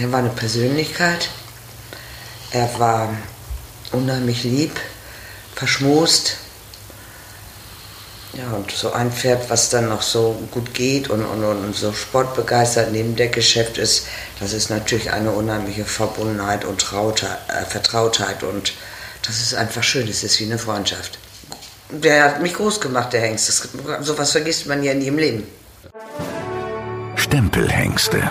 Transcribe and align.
Er 0.00 0.10
war 0.12 0.20
eine 0.20 0.30
Persönlichkeit. 0.30 1.28
Er 2.52 2.70
war 2.78 3.10
unheimlich 3.92 4.44
lieb, 4.44 4.72
verschmust. 5.54 6.38
Ja, 8.32 8.50
und 8.56 8.70
so 8.70 8.92
ein 8.92 9.12
Pferd, 9.12 9.50
was 9.50 9.68
dann 9.68 9.88
noch 9.88 10.00
so 10.00 10.40
gut 10.52 10.72
geht 10.72 11.10
und, 11.10 11.24
und, 11.24 11.44
und 11.44 11.76
so 11.76 11.92
sportbegeistert 11.92 12.92
neben 12.92 13.14
der 13.16 13.28
Geschäft 13.28 13.76
ist, 13.76 14.06
das 14.38 14.52
ist 14.52 14.70
natürlich 14.70 15.12
eine 15.12 15.32
unheimliche 15.32 15.84
Verbundenheit 15.84 16.64
und 16.64 16.80
Trautheit, 16.80 17.38
äh, 17.48 17.64
Vertrautheit 17.66 18.44
und 18.44 18.72
das 19.26 19.40
ist 19.40 19.54
einfach 19.54 19.82
schön, 19.82 20.08
es 20.08 20.22
ist 20.22 20.38
wie 20.40 20.44
eine 20.44 20.58
Freundschaft. 20.58 21.18
Der 21.90 22.24
hat 22.24 22.40
mich 22.40 22.54
groß 22.54 22.80
gemacht, 22.80 23.12
der 23.12 23.20
Hengst. 23.22 23.48
Das, 23.48 23.68
sowas 24.06 24.30
vergisst 24.30 24.66
man 24.66 24.82
ja 24.82 24.94
nie 24.94 25.08
im 25.08 25.18
Leben. 25.18 25.46
Stempelhengste. 27.16 28.30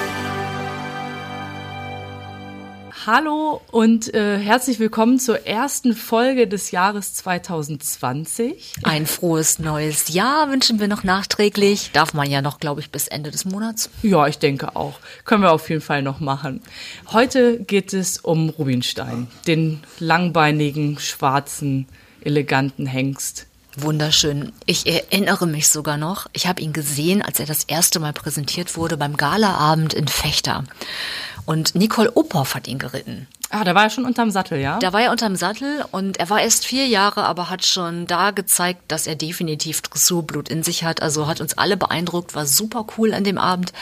Hallo 3.07 3.61
und 3.71 4.13
äh, 4.13 4.37
herzlich 4.37 4.77
willkommen 4.77 5.17
zur 5.17 5.47
ersten 5.47 5.95
Folge 5.95 6.47
des 6.47 6.69
Jahres 6.69 7.15
2020. 7.15 8.75
Ein 8.83 9.07
frohes 9.07 9.57
neues 9.57 10.09
Jahr 10.09 10.51
wünschen 10.51 10.79
wir 10.79 10.87
noch 10.87 11.03
nachträglich. 11.03 11.89
Darf 11.93 12.13
man 12.13 12.29
ja 12.29 12.43
noch, 12.43 12.59
glaube 12.59 12.79
ich, 12.79 12.91
bis 12.91 13.07
Ende 13.07 13.31
des 13.31 13.43
Monats. 13.43 13.89
Ja, 14.03 14.27
ich 14.27 14.37
denke 14.37 14.75
auch. 14.75 14.99
Können 15.25 15.41
wir 15.41 15.51
auf 15.51 15.67
jeden 15.71 15.81
Fall 15.81 16.03
noch 16.03 16.19
machen. 16.19 16.61
Heute 17.11 17.57
geht 17.63 17.91
es 17.91 18.19
um 18.19 18.49
Rubinstein, 18.49 19.27
den 19.47 19.79
langbeinigen, 19.97 20.99
schwarzen, 20.99 21.87
eleganten 22.23 22.85
Hengst. 22.85 23.47
Wunderschön. 23.77 24.51
Ich 24.65 24.85
erinnere 24.85 25.47
mich 25.47 25.69
sogar 25.69 25.97
noch, 25.97 26.27
ich 26.33 26.47
habe 26.47 26.61
ihn 26.61 26.73
gesehen, 26.73 27.21
als 27.21 27.39
er 27.39 27.45
das 27.45 27.63
erste 27.63 27.99
Mal 27.99 28.11
präsentiert 28.11 28.75
wurde 28.75 28.97
beim 28.97 29.15
Galaabend 29.15 29.93
in 29.93 30.07
Fechter. 30.07 30.65
Und 31.45 31.73
Nicole 31.75 32.15
Ophoff 32.15 32.53
hat 32.53 32.67
ihn 32.67 32.79
geritten. 32.79 33.27
Ah, 33.53 33.65
da 33.65 33.75
war 33.75 33.83
er 33.83 33.89
schon 33.89 34.05
unterm 34.05 34.31
Sattel, 34.31 34.59
ja? 34.59 34.79
Da 34.79 34.93
war 34.93 35.01
er 35.01 35.11
unterm 35.11 35.35
Sattel 35.35 35.83
und 35.91 36.17
er 36.17 36.29
war 36.29 36.41
erst 36.41 36.65
vier 36.65 36.87
Jahre, 36.87 37.23
aber 37.23 37.49
hat 37.49 37.65
schon 37.65 38.07
da 38.07 38.31
gezeigt, 38.31 38.83
dass 38.87 39.07
er 39.07 39.15
definitiv 39.15 39.81
Dressurblut 39.81 40.47
in 40.47 40.63
sich 40.63 40.85
hat. 40.85 41.01
Also 41.01 41.27
hat 41.27 41.41
uns 41.41 41.57
alle 41.57 41.75
beeindruckt, 41.75 42.33
war 42.33 42.45
super 42.45 42.85
cool 42.97 43.13
an 43.13 43.25
dem 43.25 43.37
Abend. 43.37 43.73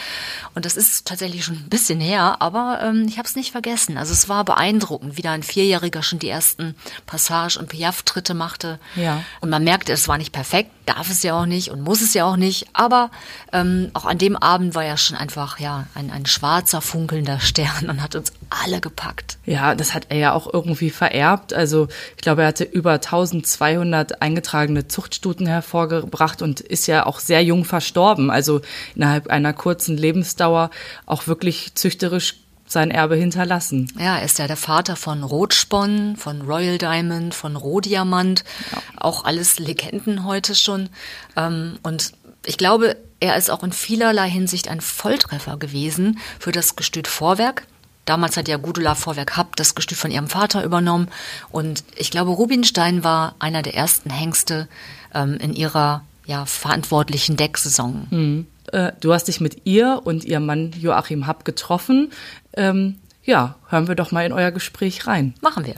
Und 0.56 0.64
das 0.64 0.76
ist 0.76 1.06
tatsächlich 1.06 1.44
schon 1.44 1.54
ein 1.54 1.68
bisschen 1.68 2.00
her, 2.00 2.38
aber 2.40 2.80
ähm, 2.82 3.06
ich 3.08 3.16
habe 3.16 3.28
es 3.28 3.36
nicht 3.36 3.52
vergessen. 3.52 3.96
Also 3.96 4.12
es 4.12 4.28
war 4.28 4.44
beeindruckend, 4.44 5.16
wie 5.16 5.22
da 5.22 5.30
ein 5.30 5.44
Vierjähriger 5.44 6.02
schon 6.02 6.18
die 6.18 6.28
ersten 6.28 6.74
Passage- 7.06 7.58
und 7.60 7.68
Piaf-Tritte 7.68 8.34
machte. 8.34 8.80
Ja. 8.96 9.22
Und 9.40 9.50
man 9.50 9.62
merkte, 9.62 9.92
es 9.92 10.08
war 10.08 10.18
nicht 10.18 10.32
perfekt, 10.32 10.72
darf 10.86 11.08
es 11.08 11.22
ja 11.22 11.40
auch 11.40 11.46
nicht 11.46 11.70
und 11.70 11.82
muss 11.82 12.02
es 12.02 12.12
ja 12.12 12.24
auch 12.24 12.36
nicht. 12.36 12.66
Aber 12.72 13.10
ähm, 13.52 13.90
auch 13.94 14.04
an 14.04 14.18
dem 14.18 14.36
Abend 14.36 14.74
war 14.74 14.84
er 14.84 14.96
schon 14.96 15.16
einfach 15.16 15.60
ja 15.60 15.86
ein, 15.94 16.10
ein 16.10 16.26
schwarzer, 16.26 16.80
funkelnder 16.80 17.38
Stern 17.38 17.88
und 17.88 18.02
hat 18.02 18.16
uns 18.16 18.32
alle 18.50 18.80
gepackt. 18.80 19.38
Ja, 19.46 19.74
das 19.74 19.94
hat 19.94 20.06
er 20.10 20.18
ja 20.18 20.32
auch 20.32 20.52
irgendwie 20.52 20.90
vererbt. 20.90 21.54
Also 21.54 21.88
ich 22.16 22.22
glaube, 22.22 22.42
er 22.42 22.48
hatte 22.48 22.64
über 22.64 22.92
1200 22.92 24.20
eingetragene 24.20 24.88
Zuchtstuten 24.88 25.46
hervorgebracht 25.46 26.42
und 26.42 26.60
ist 26.60 26.86
ja 26.86 27.06
auch 27.06 27.20
sehr 27.20 27.42
jung 27.42 27.64
verstorben. 27.64 28.30
Also 28.30 28.60
innerhalb 28.94 29.28
einer 29.28 29.52
kurzen 29.52 29.96
Lebensdauer 29.96 30.70
auch 31.06 31.26
wirklich 31.26 31.74
züchterisch 31.74 32.36
sein 32.66 32.90
Erbe 32.90 33.16
hinterlassen. 33.16 33.92
Ja, 33.98 34.18
er 34.18 34.24
ist 34.24 34.38
ja 34.38 34.46
der 34.46 34.56
Vater 34.56 34.94
von 34.94 35.24
Rotspon, 35.24 36.16
von 36.16 36.42
Royal 36.42 36.78
Diamond, 36.78 37.34
von 37.34 37.56
Rohdiamant. 37.56 38.44
Ja. 38.72 38.82
Auch 38.96 39.24
alles 39.24 39.58
Legenden 39.58 40.24
heute 40.24 40.54
schon. 40.54 40.88
Ähm, 41.36 41.78
und 41.82 42.12
ich 42.46 42.56
glaube, 42.56 42.96
er 43.18 43.36
ist 43.36 43.50
auch 43.50 43.62
in 43.62 43.72
vielerlei 43.72 44.30
Hinsicht 44.30 44.68
ein 44.68 44.80
Volltreffer 44.80 45.56
gewesen 45.56 46.18
für 46.38 46.52
das 46.52 46.76
Gestüt 46.76 47.08
Vorwerk. 47.08 47.66
Damals 48.10 48.36
hat 48.36 48.48
ja 48.48 48.56
Gudula 48.56 48.96
Vorwerk 48.96 49.36
Happ 49.36 49.54
das 49.54 49.76
Gestüt 49.76 49.96
von 49.96 50.10
ihrem 50.10 50.26
Vater 50.26 50.64
übernommen. 50.64 51.06
Und 51.48 51.84
ich 51.94 52.10
glaube, 52.10 52.32
Rubinstein 52.32 53.04
war 53.04 53.36
einer 53.38 53.62
der 53.62 53.76
ersten 53.76 54.10
Hengste 54.10 54.66
ähm, 55.14 55.36
in 55.36 55.54
ihrer 55.54 56.02
ja, 56.26 56.44
verantwortlichen 56.44 57.36
Decksaison. 57.36 58.08
Mhm. 58.10 58.46
Äh, 58.72 58.90
du 59.00 59.12
hast 59.14 59.28
dich 59.28 59.40
mit 59.40 59.64
ihr 59.64 60.00
und 60.02 60.24
ihrem 60.24 60.44
Mann 60.44 60.72
Joachim 60.72 61.28
Happ 61.28 61.44
getroffen. 61.44 62.10
Ähm, 62.54 62.96
ja, 63.22 63.54
hören 63.68 63.86
wir 63.86 63.94
doch 63.94 64.10
mal 64.10 64.26
in 64.26 64.32
euer 64.32 64.50
Gespräch 64.50 65.06
rein. 65.06 65.34
Machen 65.40 65.64
wir. 65.64 65.76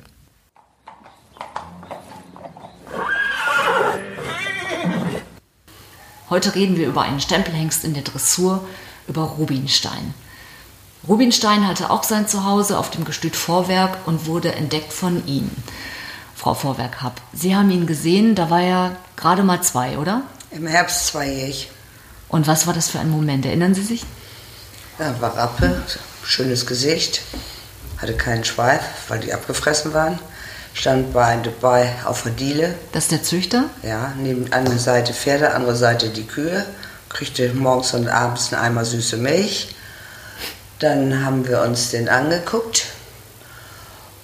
Heute 6.30 6.54
reden 6.54 6.78
wir 6.78 6.88
über 6.88 7.02
einen 7.02 7.20
Stempelhengst 7.20 7.84
in 7.84 7.92
der 7.92 8.04
Dressur, 8.04 8.66
über 9.06 9.20
Rubinstein. 9.20 10.14
Rubinstein 11.08 11.66
hatte 11.66 11.90
auch 11.90 12.04
sein 12.04 12.28
Zuhause 12.28 12.78
auf 12.78 12.90
dem 12.90 13.04
Gestüt 13.04 13.34
Vorwerk 13.34 13.98
und 14.06 14.26
wurde 14.26 14.54
entdeckt 14.54 14.92
von 14.92 15.26
ihm. 15.26 15.50
Frau 16.36 16.54
Vorwerk 16.54 17.02
Happ, 17.02 17.20
Sie 17.32 17.56
haben 17.56 17.70
ihn 17.70 17.86
gesehen, 17.86 18.34
da 18.34 18.50
war 18.50 18.60
er 18.60 18.96
gerade 19.16 19.42
mal 19.42 19.62
zwei, 19.62 19.98
oder? 19.98 20.22
Im 20.50 20.66
Herbst 20.66 21.06
zweijährig. 21.08 21.70
Und 22.28 22.46
was 22.46 22.66
war 22.66 22.74
das 22.74 22.88
für 22.88 22.98
ein 22.98 23.10
Moment? 23.10 23.44
Erinnern 23.46 23.74
Sie 23.74 23.82
sich? 23.82 24.04
Ja, 24.98 25.14
war 25.20 25.36
Rappe, 25.36 25.82
schönes 26.24 26.66
Gesicht, 26.66 27.22
hatte 27.98 28.14
keinen 28.14 28.44
Schweif, 28.44 28.82
weil 29.08 29.20
die 29.20 29.32
abgefressen 29.32 29.92
waren. 29.92 30.18
Stand 30.74 31.12
bei 31.12 31.36
dabei 31.36 31.92
auf 32.04 32.22
der 32.22 32.32
Diele. 32.32 32.74
Das 32.92 33.04
ist 33.04 33.12
der 33.12 33.22
Züchter? 33.22 33.64
Ja, 33.82 34.14
neben 34.16 34.52
einer 34.52 34.78
Seite 34.78 35.12
Pferde, 35.12 35.54
andere 35.54 35.76
Seite 35.76 36.08
die 36.08 36.26
Kühe. 36.26 36.64
Kriegte 37.08 37.52
morgens 37.52 37.92
und 37.92 38.08
abends 38.08 38.52
einen 38.52 38.62
Eimer 38.62 38.84
süße 38.84 39.18
Milch. 39.18 39.74
Dann 40.82 41.24
haben 41.24 41.46
wir 41.46 41.62
uns 41.62 41.90
den 41.90 42.08
angeguckt 42.08 42.86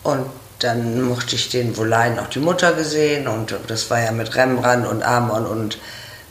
und 0.02 0.26
dann 0.58 1.02
mochte 1.02 1.36
ich 1.36 1.50
den 1.50 1.76
Wohlein 1.76 2.18
auch 2.18 2.26
die 2.26 2.40
Mutter 2.40 2.72
gesehen 2.72 3.28
und 3.28 3.54
das 3.68 3.88
war 3.90 4.00
ja 4.00 4.10
mit 4.10 4.34
Rembrandt 4.34 4.84
und 4.88 5.04
Amon 5.04 5.46
und 5.46 5.78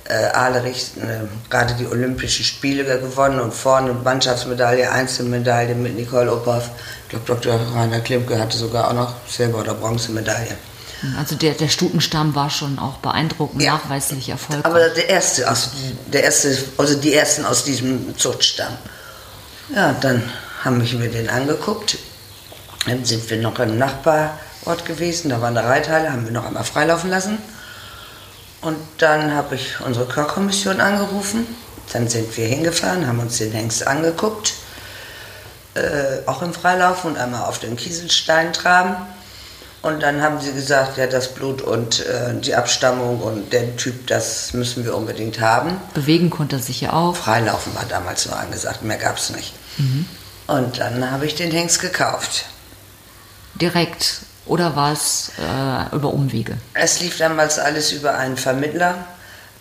äh, 0.04 0.26
Ahlerich 0.34 0.92
äh, 0.98 1.50
gerade 1.50 1.76
die 1.76 1.88
Olympischen 1.88 2.44
Spiele 2.44 2.84
gewonnen 3.00 3.40
und 3.40 3.54
vorne 3.54 3.94
Mannschaftsmedaille, 3.94 4.92
Einzelmedaille 4.92 5.76
mit 5.76 5.96
Nicole 5.96 6.30
Ophoff. 6.30 6.72
Ich 7.04 7.10
glaube, 7.10 7.26
Dr. 7.26 7.58
Rainer 7.74 8.02
Klimke 8.02 8.38
hatte 8.38 8.58
sogar 8.58 8.90
auch 8.90 8.94
noch 8.94 9.14
Silber- 9.30 9.60
oder 9.60 9.76
Bronzemedaille. 9.76 10.58
Also 11.18 11.36
der, 11.36 11.54
der 11.54 11.70
Stutenstamm 11.70 12.36
war 12.36 12.50
schon 12.50 12.80
auch 12.80 12.98
beeindruckend, 12.98 13.62
ja. 13.62 13.76
nachweislich 13.76 14.28
erfolgreich. 14.28 14.66
Aber 14.66 14.90
der 14.90 15.08
erste, 15.08 15.50
aus, 15.50 15.72
der 16.12 16.26
erste, 16.26 16.58
also 16.78 16.96
die 16.96 17.14
ersten 17.14 17.46
aus 17.46 17.64
diesem 17.64 18.18
Zuchtstamm. 18.18 18.74
Ja, 19.74 19.94
dann 19.94 20.24
haben 20.64 20.82
wir 20.82 21.12
den 21.12 21.30
angeguckt. 21.30 21.98
Dann 22.86 23.04
sind 23.04 23.30
wir 23.30 23.38
noch 23.38 23.60
im 23.60 23.78
Nachbarort 23.78 24.86
gewesen, 24.86 25.30
da 25.30 25.42
war 25.42 25.50
eine 25.50 25.64
Reithalle, 25.64 26.12
haben 26.12 26.26
wir 26.26 26.32
noch 26.32 26.46
einmal 26.46 26.64
freilaufen 26.64 27.10
lassen. 27.10 27.38
Und 28.62 28.78
dann 28.98 29.34
habe 29.34 29.56
ich 29.56 29.80
unsere 29.82 30.06
Chorkommission 30.06 30.80
angerufen. 30.80 31.46
Dann 31.92 32.08
sind 32.08 32.36
wir 32.38 32.48
hingefahren, 32.48 33.08
haben 33.08 33.20
uns 33.20 33.38
den 33.38 33.52
Hengst 33.52 33.86
angeguckt, 33.86 34.54
äh, 35.76 36.26
auch 36.26 36.42
im 36.42 36.54
Freilauf 36.54 37.06
und 37.06 37.18
einmal 37.18 37.44
auf 37.44 37.60
den 37.60 37.76
Kieselstein 37.76 38.54
traben. 38.54 38.96
Und 39.82 40.02
dann 40.02 40.22
haben 40.22 40.42
sie 40.42 40.52
gesagt, 40.54 40.98
ja, 40.98 41.08
das 41.08 41.34
Blut 41.34 41.62
und 41.62 42.06
äh, 42.06 42.34
die 42.40 42.56
Abstammung 42.56 43.22
und 43.22 43.54
der 43.54 43.78
Typ, 43.78 44.08
das 44.08 44.54
müssen 44.54 44.84
wir 44.86 44.96
unbedingt 44.96 45.40
haben. 45.40 45.80
Bewegen 45.94 46.30
konnte 46.30 46.58
er 46.58 46.62
sich 46.62 46.82
ja 46.82 46.94
auch. 46.94 47.16
Freilaufen 47.16 47.76
war 47.76 47.86
damals 47.88 48.26
nur 48.26 48.38
angesagt, 48.38 48.82
mehr 48.82 48.98
gab 48.98 49.18
es 49.18 49.30
nicht. 49.30 49.54
Mhm. 49.78 50.06
Und 50.48 50.80
dann 50.80 51.12
habe 51.12 51.26
ich 51.26 51.36
den 51.36 51.52
Hengst 51.52 51.82
gekauft. 51.82 52.46
Direkt 53.56 54.22
oder 54.46 54.76
war 54.76 54.94
es 54.94 55.32
äh, 55.38 55.96
über 55.96 56.14
Umwege? 56.14 56.58
Es 56.74 57.02
lief 57.02 57.18
damals 57.18 57.60
alles 57.60 57.92
über 57.92 58.18
einen 58.18 58.38
Vermittler, 58.38 59.06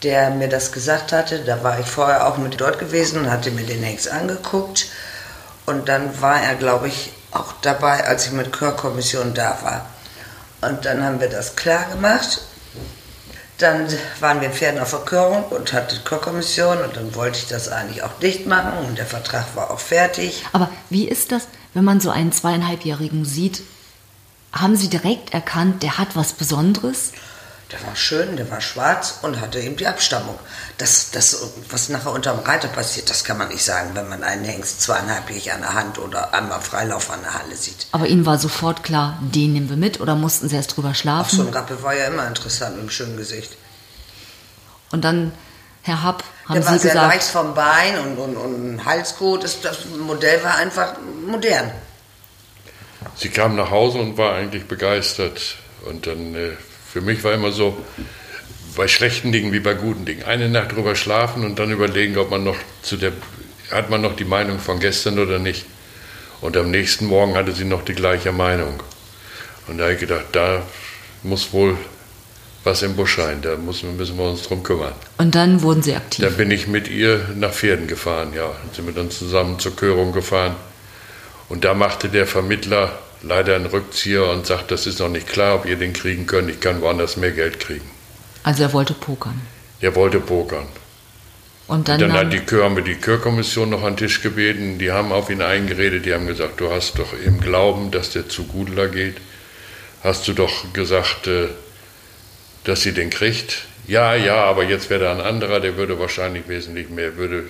der 0.02 0.30
mir 0.30 0.48
das 0.48 0.70
gesagt 0.70 1.12
hatte. 1.12 1.40
Da 1.40 1.62
war 1.64 1.80
ich 1.80 1.86
vorher 1.86 2.26
auch 2.26 2.38
mit 2.38 2.60
dort 2.60 2.78
gewesen 2.78 3.20
und 3.20 3.30
hatte 3.30 3.50
mir 3.50 3.66
den 3.66 3.82
Hengst 3.82 4.08
angeguckt. 4.08 4.86
Und 5.66 5.88
dann 5.88 6.20
war 6.20 6.40
er, 6.40 6.54
glaube 6.54 6.88
ich, 6.88 7.12
auch 7.32 7.52
dabei, 7.62 8.06
als 8.06 8.26
ich 8.26 8.32
mit 8.32 8.52
Chörkommission 8.52 9.34
da 9.34 9.58
war. 9.62 9.86
Und 10.68 10.84
dann 10.84 11.02
haben 11.02 11.20
wir 11.20 11.28
das 11.28 11.56
klar 11.56 11.84
gemacht. 11.90 12.40
Dann 13.58 13.88
waren 14.20 14.40
wir 14.40 14.50
Pferden 14.50 14.80
auf 14.80 14.88
Verkörung 14.88 15.44
und 15.44 15.72
hatte 15.72 16.00
Chorkommission 16.04 16.78
und 16.78 16.96
dann 16.96 17.14
wollte 17.14 17.38
ich 17.38 17.46
das 17.46 17.68
eigentlich 17.68 18.02
auch 18.02 18.18
dicht 18.20 18.46
machen 18.46 18.86
und 18.86 18.98
der 18.98 19.06
Vertrag 19.06 19.46
war 19.54 19.70
auch 19.70 19.80
fertig. 19.80 20.44
Aber 20.52 20.70
wie 20.90 21.08
ist 21.08 21.32
das, 21.32 21.48
wenn 21.74 21.84
man 21.84 22.00
so 22.00 22.10
einen 22.10 22.32
zweieinhalbjährigen 22.32 23.24
sieht? 23.24 23.62
Haben 24.52 24.76
Sie 24.76 24.88
direkt 24.88 25.32
erkannt, 25.34 25.82
der 25.82 25.98
hat 25.98 26.16
was 26.16 26.32
Besonderes? 26.32 27.12
Der 27.72 27.84
war 27.84 27.96
schön, 27.96 28.36
der 28.36 28.48
war 28.48 28.60
schwarz 28.60 29.18
und 29.22 29.40
hatte 29.40 29.58
eben 29.58 29.76
die 29.76 29.88
Abstammung. 29.88 30.38
Das, 30.78 31.10
das, 31.10 31.50
was 31.68 31.88
nachher 31.88 32.12
unterm 32.12 32.38
Reiter 32.38 32.68
passiert, 32.68 33.10
das 33.10 33.24
kann 33.24 33.38
man 33.38 33.48
nicht 33.48 33.64
sagen, 33.64 33.90
wenn 33.94 34.08
man 34.08 34.22
einen 34.22 34.44
Hengst 34.44 34.82
zweieinhalbjährig 34.82 35.52
an 35.52 35.62
der 35.62 35.74
Hand 35.74 35.98
oder 35.98 36.32
einmal 36.32 36.60
Freilauf 36.60 37.10
an 37.10 37.22
der 37.22 37.34
Halle 37.34 37.56
sieht. 37.56 37.88
Aber 37.90 38.06
Ihnen 38.06 38.24
war 38.24 38.38
sofort 38.38 38.84
klar, 38.84 39.18
den 39.20 39.52
nehmen 39.52 39.68
wir 39.68 39.76
mit 39.76 40.00
oder 40.00 40.14
mussten 40.14 40.48
Sie 40.48 40.54
erst 40.54 40.76
drüber 40.76 40.90
Ach, 40.92 40.96
schlafen? 40.96 41.36
so 41.38 41.42
ein 41.42 41.52
Rappe 41.52 41.82
war 41.82 41.92
ja 41.92 42.06
immer 42.06 42.28
interessant 42.28 42.74
mit 42.74 42.82
einem 42.82 42.90
schönen 42.90 43.16
Gesicht. 43.16 43.56
Und 44.92 45.04
dann, 45.04 45.32
Herr 45.82 46.04
Happ, 46.04 46.22
haben 46.44 46.54
Der 46.54 46.66
war 46.66 46.72
Sie 46.74 46.78
sehr 46.78 46.92
gesagt, 46.92 47.12
leicht 47.14 47.26
vom 47.26 47.54
Bein 47.54 47.98
und, 47.98 48.16
und, 48.18 48.36
und 48.36 48.84
Halsgut. 48.84 49.42
Das, 49.42 49.60
das 49.60 49.86
Modell 49.86 50.44
war 50.44 50.54
einfach 50.56 50.94
modern. 51.26 51.72
Sie 53.16 53.30
kam 53.30 53.56
nach 53.56 53.70
Hause 53.70 53.98
und 53.98 54.16
war 54.16 54.34
eigentlich 54.34 54.68
begeistert. 54.68 55.56
Und 55.84 56.06
dann, 56.06 56.34
äh, 56.34 56.52
für 56.96 57.02
mich 57.02 57.22
war 57.24 57.34
immer 57.34 57.52
so, 57.52 57.76
bei 58.74 58.88
schlechten 58.88 59.30
Dingen 59.30 59.52
wie 59.52 59.60
bei 59.60 59.74
guten 59.74 60.06
Dingen, 60.06 60.22
eine 60.22 60.48
Nacht 60.48 60.72
drüber 60.72 60.96
schlafen 60.96 61.44
und 61.44 61.58
dann 61.58 61.70
überlegen, 61.70 62.16
ob 62.16 62.30
man 62.30 62.42
noch 62.42 62.56
zu 62.80 62.96
der, 62.96 63.12
hat 63.70 63.90
man 63.90 64.00
noch 64.00 64.16
die 64.16 64.24
Meinung 64.24 64.58
von 64.58 64.80
gestern 64.80 65.18
oder 65.18 65.38
nicht. 65.38 65.66
Und 66.40 66.56
am 66.56 66.70
nächsten 66.70 67.04
Morgen 67.04 67.34
hatte 67.34 67.52
sie 67.52 67.66
noch 67.66 67.84
die 67.84 67.92
gleiche 67.92 68.32
Meinung. 68.32 68.82
Und 69.68 69.76
da 69.76 69.84
habe 69.84 69.92
ich 69.92 70.00
gedacht, 70.00 70.24
da 70.32 70.62
muss 71.22 71.52
wohl 71.52 71.76
was 72.64 72.80
im 72.80 72.96
Busch 72.96 73.16
sein, 73.16 73.42
da 73.42 73.56
müssen, 73.56 73.94
müssen 73.98 74.16
wir 74.16 74.30
uns 74.30 74.44
drum 74.44 74.62
kümmern. 74.62 74.94
und 75.18 75.34
dann 75.34 75.60
wurden 75.60 75.82
Sie 75.82 75.94
aktiv. 75.94 76.24
Dann 76.24 76.34
bin 76.38 76.50
ich 76.50 76.66
mit 76.66 76.88
ihr 76.88 77.28
nach 77.34 77.52
Pferden 77.52 77.88
gefahren, 77.88 78.32
ja. 78.34 78.46
Dann 78.46 78.74
sind 78.74 78.86
wir 78.86 78.94
dann 78.94 79.10
zusammen 79.10 79.58
zur 79.58 79.76
Körung 79.76 80.12
gefahren. 80.12 80.56
Und 81.50 81.64
da 81.64 81.74
machte 81.74 82.08
der 82.08 82.26
Vermittler 82.26 82.98
leider 83.22 83.56
einen 83.56 83.66
Rückzieher 83.66 84.28
und 84.30 84.46
sagt, 84.46 84.70
das 84.70 84.86
ist 84.86 84.98
noch 85.00 85.08
nicht 85.08 85.26
klar, 85.28 85.56
ob 85.56 85.66
ihr 85.66 85.76
den 85.76 85.92
kriegen 85.92 86.26
könnt. 86.26 86.50
Ich 86.50 86.60
kann 86.60 86.80
woanders 86.80 87.16
mehr 87.16 87.32
Geld 87.32 87.60
kriegen. 87.60 87.88
Also 88.42 88.62
er 88.62 88.72
wollte 88.72 88.94
pokern. 88.94 89.40
Der 89.82 89.94
wollte 89.94 90.20
pokern. 90.20 90.66
Und 91.66 91.88
dann, 91.88 91.98
Dann 91.98 92.10
nahm- 92.10 92.18
hat 92.26 92.32
die 92.32 92.40
Chör, 92.46 92.64
haben 92.64 92.76
wir 92.76 92.84
die 92.84 92.94
Chörkommission 93.00 93.70
noch 93.70 93.82
an 93.82 93.94
den 93.94 93.96
Tisch 93.96 94.22
gebeten. 94.22 94.78
Die 94.78 94.92
haben 94.92 95.10
auf 95.10 95.30
ihn 95.30 95.42
eingeredet. 95.42 96.06
Die 96.06 96.14
haben 96.14 96.26
gesagt, 96.28 96.60
du 96.60 96.70
hast 96.70 96.98
doch 96.98 97.12
im 97.24 97.40
Glauben, 97.40 97.90
dass 97.90 98.10
der 98.10 98.28
zu 98.28 98.44
Gudler 98.44 98.86
geht, 98.88 99.16
hast 100.04 100.28
du 100.28 100.32
doch 100.32 100.72
gesagt, 100.72 101.26
äh, 101.26 101.48
dass 102.64 102.82
sie 102.82 102.92
den 102.92 103.10
kriegt. 103.10 103.64
Ja, 103.88 104.14
ja, 104.14 104.44
aber 104.44 104.62
jetzt 104.64 104.90
wäre 104.90 105.04
da 105.04 105.12
ein 105.12 105.20
anderer, 105.20 105.58
der 105.60 105.76
würde 105.76 105.98
wahrscheinlich 105.98 106.48
wesentlich 106.48 106.88
mehr, 106.88 107.16
würde 107.16 107.44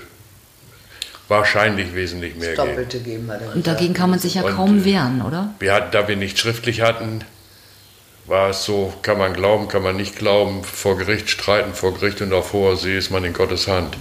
wahrscheinlich 1.28 1.94
wesentlich 1.94 2.36
mehr 2.36 2.54
Das 2.54 2.64
geben. 2.64 2.76
Doppelte 2.76 3.00
geben 3.00 3.26
wir 3.26 3.38
dann. 3.38 3.52
und 3.54 3.66
dagegen 3.66 3.94
kann 3.94 4.10
man 4.10 4.18
sich 4.18 4.34
ja 4.34 4.42
Und, 4.42 4.54
kaum 4.54 4.80
äh, 4.80 4.84
wehren, 4.84 5.22
oder? 5.22 5.54
Wir 5.58 5.74
hatten, 5.74 5.90
da 5.92 6.06
wir 6.08 6.16
nicht 6.16 6.38
schriftlich 6.38 6.80
hatten, 6.82 7.24
war 8.26 8.50
es 8.50 8.64
so, 8.64 8.92
kann 9.02 9.18
man 9.18 9.34
glauben, 9.34 9.68
kann 9.68 9.82
man 9.82 9.96
nicht 9.96 10.16
glauben, 10.16 10.64
vor 10.64 10.98
Gericht 10.98 11.30
streiten, 11.30 11.74
vor 11.74 11.94
Gericht 11.94 12.20
und 12.20 12.32
auf 12.32 12.52
hoher 12.52 12.76
See 12.76 12.96
ist 12.96 13.10
man 13.10 13.24
in 13.24 13.32
Gottes 13.32 13.68
Hand. 13.68 13.96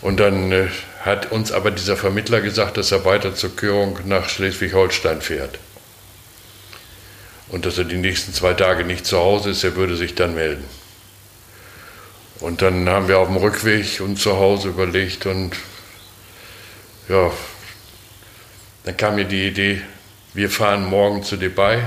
Und 0.00 0.18
dann 0.20 0.50
äh, 0.52 0.68
hat 1.00 1.30
uns 1.30 1.52
aber 1.52 1.70
dieser 1.70 1.96
Vermittler 1.96 2.40
gesagt, 2.40 2.76
dass 2.76 2.92
er 2.92 3.04
weiter 3.04 3.34
zur 3.34 3.54
Körung 3.54 3.98
nach 4.04 4.28
Schleswig-Holstein 4.28 5.20
fährt. 5.20 5.58
Und 7.48 7.64
dass 7.66 7.78
er 7.78 7.84
die 7.84 7.96
nächsten 7.96 8.34
zwei 8.34 8.52
Tage 8.54 8.84
nicht 8.84 9.06
zu 9.06 9.18
Hause 9.18 9.50
ist, 9.50 9.64
er 9.64 9.74
würde 9.76 9.96
sich 9.96 10.14
dann 10.14 10.34
melden. 10.34 10.64
Und 12.40 12.62
dann 12.62 12.88
haben 12.88 13.08
wir 13.08 13.18
auf 13.18 13.28
dem 13.28 13.36
Rückweg 13.36 14.00
und 14.00 14.18
zu 14.18 14.36
Hause 14.36 14.68
überlegt 14.68 15.26
und 15.26 15.52
ja, 17.08 17.30
dann 18.84 18.96
kam 18.96 19.16
mir 19.16 19.24
die 19.24 19.48
Idee, 19.48 19.82
wir 20.34 20.50
fahren 20.50 20.84
morgen 20.84 21.22
zu 21.22 21.36
Dubai, 21.36 21.82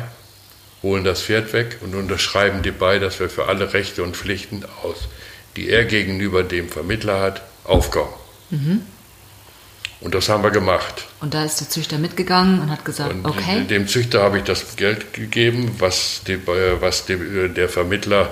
holen 0.84 1.04
das 1.04 1.22
Pferd 1.24 1.54
weg 1.54 1.78
und 1.82 1.96
unterschreiben 1.96 2.64
Dubai, 2.64 3.00
dass 3.00 3.20
wir 3.20 3.30
für 3.30 3.48
alle 3.48 3.74
Rechte 3.74 4.04
und 4.04 4.18
Pflichten 4.18 4.66
aus, 4.84 5.08
die 5.56 5.70
er 5.70 5.86
gegenüber 5.86 6.44
dem 6.44 6.70
Vermittler 6.70 7.22
hat, 7.22 7.42
aufkommen. 7.64 8.14
Und 10.02 10.16
das 10.16 10.30
haben 10.30 10.44
wir 10.44 10.50
gemacht. 10.50 11.06
Und 11.20 11.36
da 11.36 11.46
ist 11.46 11.62
der 11.62 11.70
Züchter 11.70 12.00
mitgegangen 12.00 12.60
und 12.60 12.72
hat 12.72 12.84
gesagt, 12.84 13.14
Und 13.14 13.26
okay, 13.26 13.64
dem 13.66 13.88
Züchter 13.88 14.24
habe 14.24 14.40
ich 14.40 14.44
das 14.44 14.76
Geld 14.76 15.14
gegeben, 15.14 15.76
was, 15.78 16.22
die, 16.26 16.34
äh, 16.34 16.82
was 16.82 17.06
die, 17.06 17.50
der 17.50 17.70
Vermittler 17.70 18.32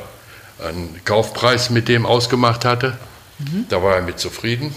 an 0.57 0.99
Kaufpreis 1.05 1.69
mit 1.69 1.87
dem 1.87 2.05
ausgemacht 2.05 2.65
hatte. 2.65 2.97
Da 3.69 3.81
war 3.81 3.95
er 3.95 4.01
mit 4.01 4.19
zufrieden. 4.19 4.75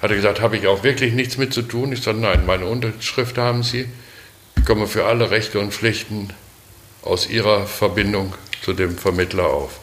Hat 0.00 0.10
er 0.10 0.16
gesagt, 0.16 0.40
habe 0.40 0.56
ich 0.56 0.66
auch 0.66 0.82
wirklich 0.84 1.12
nichts 1.12 1.38
mit 1.38 1.52
zu 1.52 1.62
tun? 1.62 1.92
Ich 1.92 2.02
sagte, 2.02 2.20
nein, 2.20 2.46
meine 2.46 2.66
Unterschrift 2.66 3.36
haben 3.38 3.62
Sie. 3.62 3.86
Ich 4.56 4.64
komme 4.64 4.86
für 4.86 5.04
alle 5.06 5.30
Rechte 5.30 5.58
und 5.58 5.72
Pflichten 5.72 6.30
aus 7.02 7.28
Ihrer 7.28 7.66
Verbindung 7.66 8.34
zu 8.62 8.72
dem 8.72 8.96
Vermittler 8.96 9.46
auf. 9.46 9.78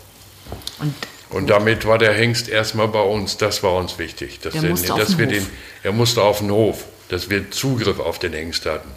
und 0.80 0.94
Und 1.30 1.50
damit 1.50 1.86
war 1.86 1.98
der 1.98 2.14
Hengst 2.14 2.48
erstmal 2.48 2.88
bei 2.88 3.02
uns. 3.02 3.38
Das 3.38 3.64
war 3.64 3.74
uns 3.74 3.98
wichtig. 3.98 4.40
Dass, 4.40 4.54
Der 4.54 4.62
auf 4.94 5.00
dass 5.00 5.10
den 5.10 5.18
wir 5.18 5.26
Hof. 5.28 5.34
den, 5.34 5.48
er 5.84 5.92
musste 5.92 6.22
auf 6.22 6.40
den 6.40 6.52
Hof, 6.52 6.86
dass 7.10 7.30
wir 7.30 7.52
Zugriff 7.52 8.00
auf 8.00 8.20
den 8.20 8.34
Hengst 8.34 8.66
hatten. 8.66 8.90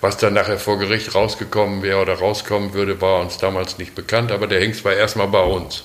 Was 0.00 0.16
dann 0.16 0.34
nachher 0.34 0.58
vor 0.58 0.78
Gericht 0.80 1.14
rausgekommen 1.14 1.82
wäre 1.82 2.00
oder 2.02 2.14
rauskommen 2.14 2.74
würde, 2.74 3.00
war 3.00 3.20
uns 3.20 3.38
damals 3.38 3.78
nicht 3.78 3.94
bekannt, 3.94 4.32
aber 4.32 4.48
der 4.48 4.60
Hengst 4.60 4.84
war 4.84 4.92
erstmal 4.94 5.28
bei 5.28 5.42
uns. 5.42 5.84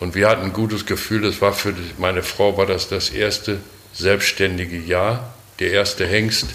Und 0.00 0.14
wir 0.14 0.28
hatten 0.28 0.42
ein 0.42 0.52
gutes 0.52 0.86
Gefühl, 0.86 1.22
das 1.22 1.40
war 1.40 1.52
für 1.52 1.74
meine 1.98 2.22
Frau 2.22 2.56
war 2.56 2.66
das 2.66 2.88
das 2.88 3.10
erste 3.10 3.60
selbstständige 3.92 4.78
Jahr, 4.78 5.34
der 5.58 5.72
erste 5.72 6.06
Hengst, 6.06 6.46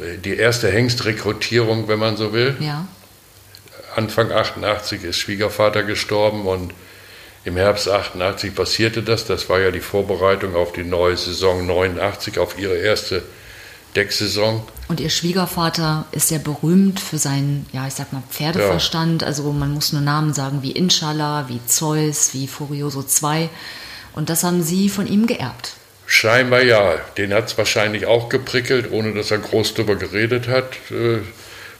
äh, 0.00 0.18
die 0.18 0.36
erste 0.36 0.70
Hengstrekrutierung, 0.70 1.88
wenn 1.88 1.98
man 1.98 2.16
so 2.16 2.32
will. 2.32 2.56
ja, 2.60 2.86
Anfang 3.94 4.32
88 4.32 5.04
ist 5.04 5.18
Schwiegervater 5.18 5.82
gestorben 5.82 6.46
und 6.46 6.72
im 7.44 7.56
Herbst 7.56 7.88
88 7.88 8.54
passierte 8.54 9.02
das. 9.02 9.26
Das 9.26 9.48
war 9.48 9.60
ja 9.60 9.70
die 9.70 9.80
Vorbereitung 9.80 10.54
auf 10.54 10.72
die 10.72 10.84
neue 10.84 11.16
Saison 11.16 11.66
89, 11.66 12.38
auf 12.38 12.58
ihre 12.58 12.76
erste 12.76 13.22
Decksaison. 13.94 14.62
und 14.88 15.00
ihr 15.00 15.10
Schwiegervater 15.10 16.06
ist 16.12 16.30
ja 16.30 16.38
berühmt 16.38 17.00
für 17.00 17.18
seinen, 17.18 17.66
ja, 17.72 17.86
ich 17.86 17.94
sag 17.94 18.12
mal, 18.12 18.22
Pferdeverstand. 18.30 19.22
Also 19.22 19.50
man 19.52 19.72
muss 19.72 19.92
nur 19.92 20.02
Namen 20.02 20.32
sagen 20.34 20.62
wie 20.62 20.72
Inshallah, 20.72 21.48
wie 21.48 21.60
Zeus, 21.66 22.34
wie 22.34 22.46
Furioso 22.46 23.02
2. 23.02 23.48
Und 24.14 24.28
das 24.28 24.44
haben 24.44 24.62
Sie 24.62 24.88
von 24.88 25.06
ihm 25.06 25.26
geerbt. 25.26 25.74
Scheinbar 26.06 26.62
ja. 26.62 26.96
Den 27.16 27.32
hat 27.32 27.46
es 27.48 27.56
wahrscheinlich 27.56 28.06
auch 28.06 28.28
geprickelt, 28.28 28.90
ohne 28.90 29.14
dass 29.14 29.30
er 29.30 29.38
groß 29.38 29.74
darüber 29.74 29.96
geredet 29.96 30.48
hat. 30.48 30.74
Äh, 30.90 31.20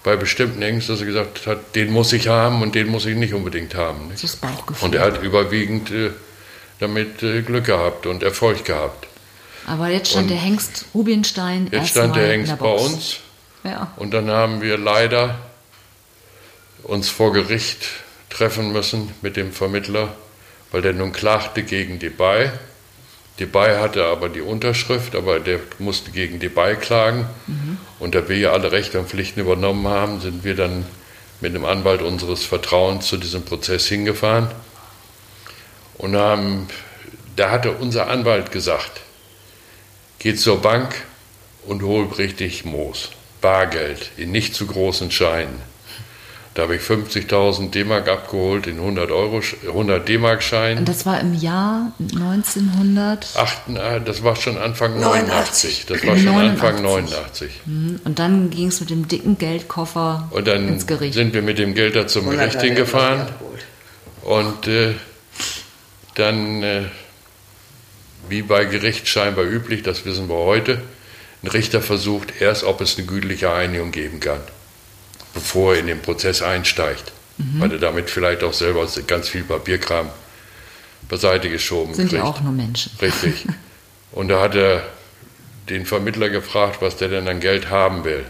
bei 0.05 0.17
bestimmten 0.17 0.63
Ängsten, 0.63 0.95
dass 0.95 1.01
er 1.01 1.07
gesagt 1.07 1.47
hat, 1.47 1.77
den 1.77 1.93
muss 1.93 2.13
ich 2.13 2.29
haben 2.29 2.63
und 2.63 2.75
den 2.75 2.89
muss 2.89 3.07
ich 3.07 3.17
nicht 3.17 3.35
unbedingt 3.35 3.75
haben. 3.75 4.09
Nicht? 4.09 4.25
Das 4.25 4.35
ist 4.35 4.41
Bauchgefühl. 4.41 4.87
Und 4.87 4.95
er 4.95 5.03
hat 5.03 5.23
überwiegend 5.23 5.91
äh, 5.91 6.11
damit 6.81 7.23
äh, 7.23 7.43
Glück 7.43 7.67
gehabt 7.67 8.07
und 8.07 8.23
Erfolg 8.23 8.65
gehabt. 8.65 9.07
Aber 9.67 9.89
jetzt 9.89 10.11
stand 10.11 10.25
Und 10.25 10.31
der 10.31 10.39
Hengst 10.39 10.87
Rubinstein 10.95 11.69
Jetzt 11.71 11.91
stand 11.91 12.17
der 12.17 12.29
Hengst 12.29 12.53
der 12.53 12.57
bei 12.57 12.73
uns. 12.73 13.19
Ja. 13.65 13.93
Und 13.97 14.13
dann 14.13 14.29
haben 14.31 14.61
wir 14.61 14.77
leider 14.77 15.39
uns 16.83 17.09
vor 17.09 17.33
Gericht 17.33 17.87
treffen 18.29 18.73
müssen 18.73 19.13
mit 19.23 19.37
dem 19.37 19.53
Vermittler, 19.53 20.15
weil 20.73 20.83
der 20.83 20.95
nun 20.95 21.13
klagte 21.13 21.63
gegen 21.63 21.99
Dubai. 21.99 22.51
Dubai 23.39 23.79
hatte 23.79 24.05
aber 24.05 24.29
die 24.29 24.41
Unterschrift, 24.41 25.15
aber 25.15 25.41
der 25.41 25.61
musste 25.79 26.11
gegen 26.11 26.41
Dubai 26.41 26.75
klagen. 26.75 27.27
Und 27.99 28.15
da 28.15 28.29
wir 28.29 28.37
ja 28.37 28.53
alle 28.53 28.73
Rechte 28.73 28.99
und 28.99 29.09
Pflichten 29.09 29.41
übernommen 29.41 29.87
haben, 29.87 30.21
sind 30.21 30.45
wir 30.45 30.57
dann 30.57 30.85
mit 31.41 31.55
einem 31.55 31.65
Anwalt 31.65 32.03
unseres 32.03 32.45
Vertrauens 32.45 33.07
zu 33.07 33.17
diesem 33.17 33.45
Prozess 33.45 33.87
hingefahren. 33.87 34.49
Und 35.99 36.17
haben, 36.17 36.69
da 37.37 37.51
hatte 37.51 37.73
unser 37.73 38.09
Anwalt 38.09 38.51
gesagt, 38.51 39.02
geht 40.23 40.41
zur 40.41 40.63
Bank 40.63 40.95
und 41.67 41.83
hol 41.83 42.07
richtig 42.07 42.65
Moos, 42.65 43.11
Bargeld, 43.41 44.11
in 44.17 44.31
nicht 44.31 44.55
zu 44.55 44.67
großen 44.67 45.11
Scheinen. 45.11 45.73
Da 46.55 46.63
habe 46.63 46.77
ich 46.77 46.83
50.000 46.83 47.71
D-Mark 47.71 48.09
abgeholt 48.09 48.67
in 48.67 48.77
100, 48.77 49.11
Euro, 49.11 49.41
100 49.67 50.07
D-Mark-Scheinen. 50.07 50.81
Und 50.81 50.89
das 50.89 51.07
war 51.07 51.19
im 51.19 51.33
Jahr 51.33 51.93
1900. 51.99 53.27
Achten, 53.37 53.79
ah, 53.79 53.99
das 54.01 54.23
war 54.23 54.37
schon 54.37 54.59
Anfang 54.59 55.01
89. 55.01 55.87
89. 55.87 55.87
Das 55.87 56.07
war 56.07 56.17
schon 56.19 56.27
89. 56.27 56.51
Anfang 56.51 56.83
89. 56.83 57.51
Und 58.05 58.19
dann 58.19 58.51
ging 58.51 58.69
es 58.69 58.81
mit 58.81 58.91
dem 58.91 59.09
dicken 59.09 59.39
Geldkoffer 59.39 60.29
Und 60.31 60.47
dann 60.47 60.69
ins 60.69 60.87
Gericht. 60.87 61.15
sind 61.15 61.33
wir 61.33 61.41
mit 61.41 61.59
dem 61.59 61.75
Geld 61.75 61.97
da 61.97 62.07
zum 62.07 62.25
100 62.25 62.51
Gericht 62.51 62.57
er 62.57 62.69
hingefahren. 62.69 63.29
Und 64.25 64.69
äh, 64.69 64.93
dann, 66.17 66.63
äh, 66.63 66.83
wie 68.29 68.43
bei 68.43 68.65
Gericht 68.65 69.09
scheinbar 69.09 69.45
üblich, 69.45 69.83
das 69.83 70.05
wissen 70.05 70.29
wir 70.29 70.37
heute, 70.37 70.83
ein 71.43 71.49
Richter 71.49 71.83
versucht 71.83 72.41
erst, 72.41 72.65
ob 72.65 72.81
es 72.81 72.97
eine 72.97 73.07
gütliche 73.07 73.53
Einigung 73.53 73.91
geben 73.91 74.21
kann, 74.21 74.41
bevor 75.35 75.75
er 75.75 75.81
in 75.81 75.87
den 75.89 76.01
Prozess 76.01 76.43
einsteigt. 76.43 77.13
mhm. 77.39 77.61
weil 77.61 77.73
er 77.73 77.79
damit 77.79 78.11
vielleicht 78.11 78.43
auch 78.45 78.53
selber 78.53 78.87
ganz 79.07 79.29
viel 79.29 79.43
Papierkram 79.43 80.09
beiseite 81.09 81.51
geschoben 81.51 81.95
Sind 81.95 82.09
kriegt. 82.11 82.23
ja 82.23 82.29
auch 82.29 82.41
nur 82.41 82.53
Menschen. 82.53 82.93
Richtig. 83.01 83.47
Und 84.13 84.29
da 84.29 84.41
hat 84.41 84.55
er 84.55 84.85
den 85.69 85.87
Vermittler 85.87 86.29
gefragt, 86.29 86.79
was 86.81 86.97
der 86.97 87.09
denn 87.09 87.29
an 87.29 87.41
Geld 87.41 87.71
haben 87.71 88.05
will. 88.05 88.25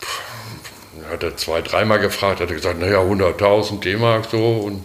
Puh, 0.00 1.10
hat 1.10 1.22
er 1.22 1.36
zwei, 1.36 1.62
dreimal 1.62 1.98
gefragt, 1.98 2.40
hat 2.40 2.50
er 2.50 2.56
gesagt, 2.56 2.78
naja, 2.78 2.98
100.000 3.00 3.80
D-Mark 3.80 4.26
so. 4.30 4.58
Und, 4.58 4.84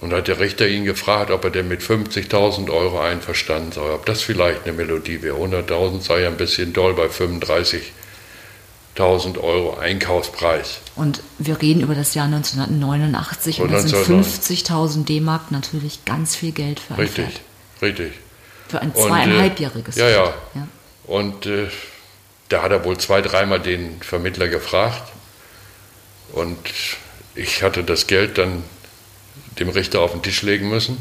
und 0.00 0.12
hat 0.12 0.28
der 0.28 0.38
Richter 0.38 0.68
ihn 0.68 0.84
gefragt, 0.84 1.30
ob 1.30 1.44
er 1.44 1.50
denn 1.50 1.68
mit 1.68 1.82
50.000 1.82 2.70
Euro 2.70 3.00
einverstanden 3.00 3.72
sei, 3.72 3.92
ob 3.92 4.06
das 4.06 4.22
vielleicht 4.22 4.64
eine 4.64 4.72
Melodie 4.72 5.22
wäre. 5.22 5.36
100.000 5.36 6.00
sei 6.02 6.20
ja 6.20 6.28
ein 6.28 6.36
bisschen 6.36 6.72
doll 6.72 6.94
bei 6.94 7.08
35 7.08 7.92
1000 8.98 9.38
Euro 9.38 9.78
Einkaufspreis. 9.78 10.80
Und 10.96 11.22
wir 11.38 11.62
reden 11.62 11.82
über 11.82 11.94
das 11.94 12.14
Jahr 12.14 12.26
1989 12.26 13.60
und, 13.60 13.66
und 13.66 13.72
das 13.72 13.88
sind 13.88 14.24
50.000 14.24 15.04
D-Mark 15.04 15.52
natürlich 15.52 16.04
ganz 16.04 16.34
viel 16.34 16.50
Geld 16.50 16.80
für 16.80 16.94
ein 16.94 17.00
Richtig, 17.00 17.26
Pferd. 17.26 17.40
richtig. 17.82 18.12
Für 18.68 18.80
ein 18.80 18.92
zweieinhalbjähriges 18.94 19.96
äh, 19.96 20.00
ja, 20.00 20.08
ja, 20.10 20.34
ja. 20.54 20.68
Und 21.06 21.46
äh, 21.46 21.68
da 22.48 22.62
hat 22.62 22.72
er 22.72 22.84
wohl 22.84 22.98
zwei, 22.98 23.22
dreimal 23.22 23.60
den 23.60 24.02
Vermittler 24.02 24.48
gefragt. 24.48 25.12
Und 26.32 26.58
ich 27.34 27.62
hatte 27.62 27.84
das 27.84 28.08
Geld 28.08 28.36
dann 28.36 28.64
dem 29.58 29.68
Richter 29.68 30.00
auf 30.00 30.12
den 30.12 30.22
Tisch 30.22 30.42
legen 30.42 30.68
müssen. 30.68 30.98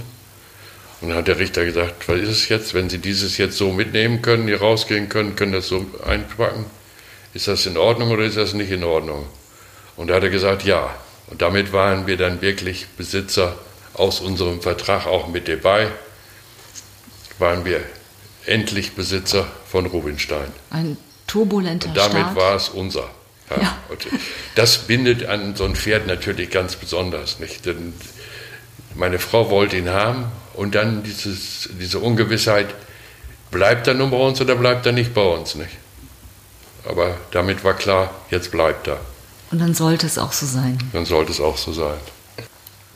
Und 1.01 1.09
dann 1.09 1.17
hat 1.17 1.27
der 1.27 1.39
Richter 1.39 1.63
gesagt, 1.63 2.07
was 2.07 2.19
ist 2.19 2.29
es 2.29 2.49
jetzt, 2.49 2.73
wenn 2.73 2.89
Sie 2.89 2.97
dieses 2.97 3.37
jetzt 3.37 3.57
so 3.57 3.71
mitnehmen 3.71 4.21
können, 4.21 4.47
hier 4.47 4.59
rausgehen 4.59 5.09
können, 5.09 5.35
können 5.35 5.51
das 5.51 5.67
so 5.67 5.85
einpacken? 6.05 6.65
ist 7.37 7.47
das 7.47 7.65
in 7.65 7.77
Ordnung 7.77 8.11
oder 8.11 8.23
ist 8.23 8.35
das 8.35 8.53
nicht 8.53 8.71
in 8.71 8.83
Ordnung? 8.83 9.25
Und 9.95 10.07
da 10.07 10.15
hat 10.15 10.23
er 10.23 10.29
gesagt, 10.29 10.63
ja. 10.63 10.95
Und 11.27 11.41
damit 11.41 11.71
waren 11.71 12.07
wir 12.07 12.17
dann 12.17 12.41
wirklich 12.41 12.87
Besitzer 12.97 13.57
aus 13.93 14.21
unserem 14.21 14.61
Vertrag 14.61 15.05
auch 15.05 15.27
mit 15.27 15.47
dabei, 15.47 15.87
waren 17.37 17.65
wir 17.65 17.81
endlich 18.45 18.93
Besitzer 18.93 19.47
von 19.69 19.85
Rubinstein. 19.85 20.51
Ein 20.69 20.97
turbulenter 21.27 21.89
Und 21.89 21.97
damit 21.97 22.17
Start. 22.17 22.35
war 22.35 22.55
es 22.55 22.69
unser. 22.69 23.09
Ja. 23.49 23.61
Ja. 23.61 23.77
das 24.55 24.79
bindet 24.79 25.25
an 25.25 25.55
so 25.55 25.65
ein 25.65 25.75
Pferd 25.75 26.07
natürlich 26.07 26.49
ganz 26.49 26.75
besonders. 26.75 27.39
Nicht? 27.39 27.65
Denn 27.65 27.93
meine 28.97 29.19
Frau 29.19 29.49
wollte 29.49 29.77
ihn 29.77 29.89
haben 29.89 30.25
und 30.53 30.75
dann 30.75 31.03
dieses, 31.03 31.69
diese 31.79 31.99
Ungewissheit, 31.99 32.67
bleibt 33.51 33.87
er 33.87 33.93
nun 33.93 34.11
bei 34.11 34.17
uns 34.17 34.41
oder 34.41 34.55
bleibt 34.55 34.85
er 34.85 34.91
nicht 34.91 35.13
bei 35.13 35.21
uns? 35.21 35.55
Nicht? 35.55 35.71
Aber 36.85 37.17
damit 37.31 37.63
war 37.63 37.75
klar, 37.75 38.13
jetzt 38.29 38.51
bleibt 38.51 38.87
er. 38.87 38.99
Und 39.51 39.59
dann 39.59 39.73
sollte 39.73 40.05
es 40.05 40.17
auch 40.17 40.33
so 40.33 40.45
sein. 40.45 40.77
Dann 40.93 41.05
sollte 41.05 41.31
es 41.31 41.39
auch 41.39 41.57
so 41.57 41.71
sein. 41.71 41.97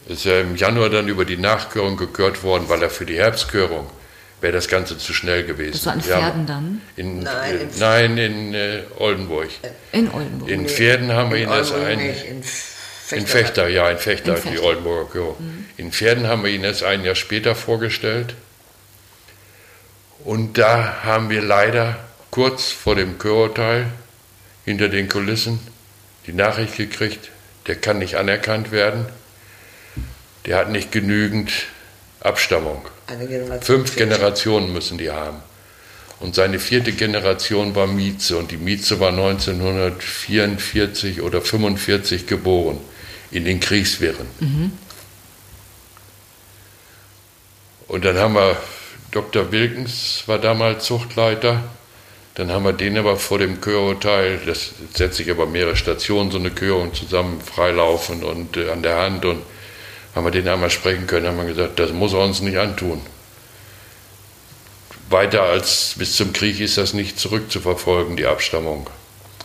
Ist 0.08 0.26
ja 0.26 0.42
im 0.42 0.56
Januar 0.56 0.90
dann 0.90 1.08
über 1.08 1.24
die 1.24 1.38
Nachkörung 1.38 1.96
gekürt 1.96 2.44
worden, 2.44 2.66
weil 2.68 2.82
er 2.82 2.90
für 2.90 3.06
die 3.06 3.18
Herbstkörung 3.18 3.88
wäre 4.42 4.54
das 4.54 4.68
Ganze 4.68 4.98
zu 4.98 5.14
schnell 5.14 5.46
gewesen. 5.46 5.74
Das 5.74 5.86
war 5.86 5.94
an 5.94 6.02
Pferden 6.02 6.46
dann? 6.48 6.82
In, 6.96 7.20
nein, 7.20 7.60
in, 7.60 7.80
nein, 7.80 8.18
in 8.18 8.54
äh, 8.54 8.82
Oldenburg. 8.98 9.50
In 9.92 10.12
Oldenburg. 10.12 10.50
In 10.50 10.68
Pferden 10.68 11.14
haben 11.14 11.32
wir 11.32 11.38
ihn 11.38 11.50
erst 11.50 11.74
ein. 11.74 12.00
in, 12.00 12.44
Fechter. 13.12 13.18
in 13.18 13.28
Fechter, 13.28 13.68
ja, 13.68 13.90
in 13.90 13.98
Fechter, 13.98 14.36
in 14.36 14.42
Fechter. 14.42 14.52
die 14.52 14.60
Oldenburger 14.60 15.10
Körung. 15.10 15.36
Mhm. 15.40 15.66
In 15.78 15.92
Pferden 15.92 16.28
haben 16.28 16.44
wir 16.44 16.52
ihn 16.52 16.64
erst 16.64 16.84
ein 16.84 17.04
Jahr 17.04 17.16
später 17.16 17.56
vorgestellt. 17.56 18.36
Und 20.24 20.58
da 20.58 21.04
haben 21.04 21.30
wir 21.30 21.42
leider 21.42 21.98
kurz 22.30 22.72
vor 22.72 22.96
dem 22.96 23.20
Chörurteil 23.20 23.88
hinter 24.66 24.88
den 24.88 25.10
Kulissen 25.10 25.60
die 26.28 26.34
Nachricht 26.34 26.78
gekriegt, 26.78 27.32
der 27.68 27.76
kann 27.76 28.00
nicht 28.00 28.16
anerkannt 28.16 28.72
werden, 28.72 29.06
der 30.46 30.58
hat 30.58 30.70
nicht 30.70 30.92
genügend 30.92 31.52
Abstammung. 32.20 32.86
Generation 33.08 33.62
Fünf 33.62 33.96
Generationen 33.96 34.72
müssen 34.72 35.00
die 35.00 35.10
haben. 35.10 35.42
Und 36.20 36.36
seine 36.36 36.60
vierte 36.60 36.92
Generation 36.92 37.74
war 37.76 37.88
Mieze 37.88 38.38
und 38.38 38.52
die 38.52 38.58
Mieze 38.58 39.00
war 39.00 39.10
1944 39.10 41.24
oder 41.24 41.42
45 41.42 42.28
geboren 42.28 42.78
in 43.32 43.46
den 43.46 43.60
Kriegswehren. 43.60 44.28
Mhm. 44.40 44.72
Und 47.88 48.06
dann 48.06 48.18
haben 48.18 48.36
wir 48.36 48.58
Dr. 49.12 49.52
Wilkens 49.52 50.24
war 50.28 50.40
damals 50.40 50.86
Zuchtleiter 50.86 51.64
dann 52.36 52.50
haben 52.52 52.64
wir 52.64 52.74
den 52.74 52.98
aber 52.98 53.18
vor 53.18 53.40
dem 53.40 53.60
Chörurteil, 53.60 54.40
das 54.46 54.72
setzt 54.94 55.18
sich 55.18 55.30
aber 55.30 55.46
mehrere 55.46 55.76
Stationen, 55.76 56.32
so 56.32 56.38
eine 56.38 56.54
Chörung 56.54 56.94
zusammen, 56.94 57.42
freilaufen 57.42 58.24
und 58.24 58.56
äh, 58.56 58.72
an 58.72 58.84
der 58.84 58.98
Hand 58.98 59.26
und 59.26 59.42
haben 60.16 60.26
wir 60.26 60.32
den 60.32 60.48
einmal 60.48 60.70
sprechen 60.70 61.08
können, 61.08 61.28
haben 61.28 61.38
wir 61.38 61.46
gesagt, 61.46 61.80
das 61.80 61.92
muss 61.92 62.14
er 62.14 62.20
uns 62.20 62.42
nicht 62.42 62.58
antun. 62.58 63.02
Weiter 65.10 65.44
als 65.44 65.96
bis 65.98 66.16
zum 66.16 66.32
Krieg 66.32 66.62
ist 66.62 66.78
das 66.78 66.94
nicht 66.94 67.20
zurückzuverfolgen, 67.20 68.16
die 68.16 68.26
Abstammung. 68.26 68.90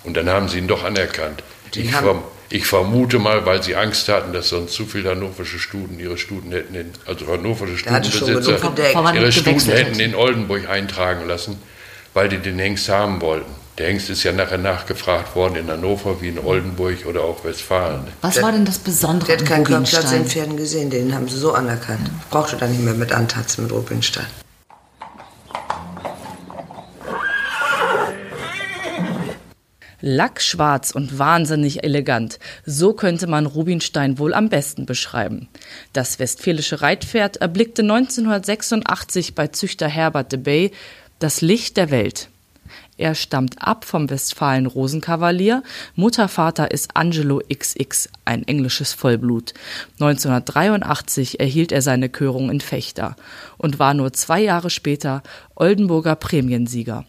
Und 0.05 0.17
dann 0.17 0.29
haben 0.29 0.49
sie 0.49 0.59
ihn 0.59 0.69
doch 0.69 0.85
anerkannt. 0.85 1.43
Ich, 1.75 1.91
verm 1.91 2.23
ich, 2.51 2.67
vermute 2.67 3.19
mal, 3.19 3.45
weil 3.47 3.63
sie 3.63 3.77
Angst 3.77 4.09
hatten, 4.09 4.33
dass 4.33 4.51
sonst 4.51 4.73
zu 4.75 4.87
viele 4.87 5.11
hannoversche 5.11 5.59
Studen 5.59 5.99
ihre 5.99 6.19
Studen 6.19 6.53
hätten, 6.53 6.75
in, 6.75 6.93
also 7.07 7.27
hannoversche 7.27 7.79
Studenbesitzer 7.79 9.15
ihre 9.15 9.33
Studen 9.33 9.71
hätten 9.71 10.01
in 10.01 10.15
Oldenburg 10.15 10.69
eintragen 10.69 11.27
lassen 11.27 11.59
weil 12.17 12.31
die 12.31 12.39
den 12.39 12.59
Hengst 12.59 12.89
haben 12.89 13.21
wollten. 13.21 13.53
Der 13.77 13.89
Hengst 13.89 14.09
ist 14.09 14.23
ja 14.23 14.33
nachher 14.33 14.57
nachgefragt 14.57 15.37
worden 15.37 15.57
in 15.57 15.71
Hannover 15.71 16.23
wie 16.23 16.29
in 16.29 16.39
Oldenburg 16.39 17.05
oder 17.05 17.21
auch 17.21 17.45
Westfalen. 17.45 18.07
Was 18.23 18.35
der, 18.35 18.43
war 18.43 18.53
denn 18.53 18.65
das 18.65 18.79
Besondere 18.79 19.27
Der 19.27 19.39
hat 19.39 19.45
keinen 19.45 19.65
Kopfplatz 19.65 20.13
in 20.13 20.25
Pferden 20.25 20.57
gesehen, 20.57 20.89
den 20.89 21.15
haben 21.15 21.29
sie 21.29 21.37
so 21.37 21.53
anerkannt. 21.53 22.09
Ja. 22.09 22.15
Brauchte 22.31 22.57
da 22.57 22.67
nicht 22.67 22.81
mehr 22.81 22.95
mit 22.95 23.13
antatzen 23.13 23.65
mit 23.65 23.73
Rubinstein. 23.73 24.25
Lackschwarz 30.07 30.93
und 30.93 31.19
wahnsinnig 31.19 31.83
elegant. 31.83 32.39
So 32.65 32.93
könnte 32.93 33.27
man 33.27 33.45
Rubinstein 33.45 34.19
wohl 34.19 34.35
am 34.35 34.49
besten 34.49 34.87
beschreiben. 34.87 35.49
Das 35.93 36.19
westfälische 36.19 36.81
Reitpferd 36.81 37.39
erblickte 37.39 37.83
1986 37.83 39.35
bei 39.35 39.49
Züchter 39.49 39.89
Herbert 39.89 40.31
de 40.31 40.39
Bay 40.39 40.71
das 41.19 41.41
Licht 41.41 41.77
der 41.77 41.91
Welt. 41.91 42.29
Er 42.99 43.15
stammt 43.15 43.57
ab 43.61 43.85
vom 43.85 44.09
Westfalen 44.09 44.67
Rosenkavalier. 44.67 45.63
Muttervater 45.97 46.71
ist 46.71 46.91
Angelo 46.95 47.43
XX, 47.53 48.09
ein 48.25 48.47
englisches 48.47 48.95
Vollblut. 48.95 49.53
1983 50.01 51.41
erhielt 51.41 51.73
er 51.73 51.83
seine 51.83 52.09
Körung 52.09 52.51
in 52.51 52.61
Fechter 52.61 53.17
und 53.59 53.79
war 53.79 53.93
nur 53.93 54.13
zwei 54.13 54.41
Jahre 54.41 54.71
später 54.71 55.23
Oldenburger 55.57 56.17
Prämiensieger. 56.17 57.05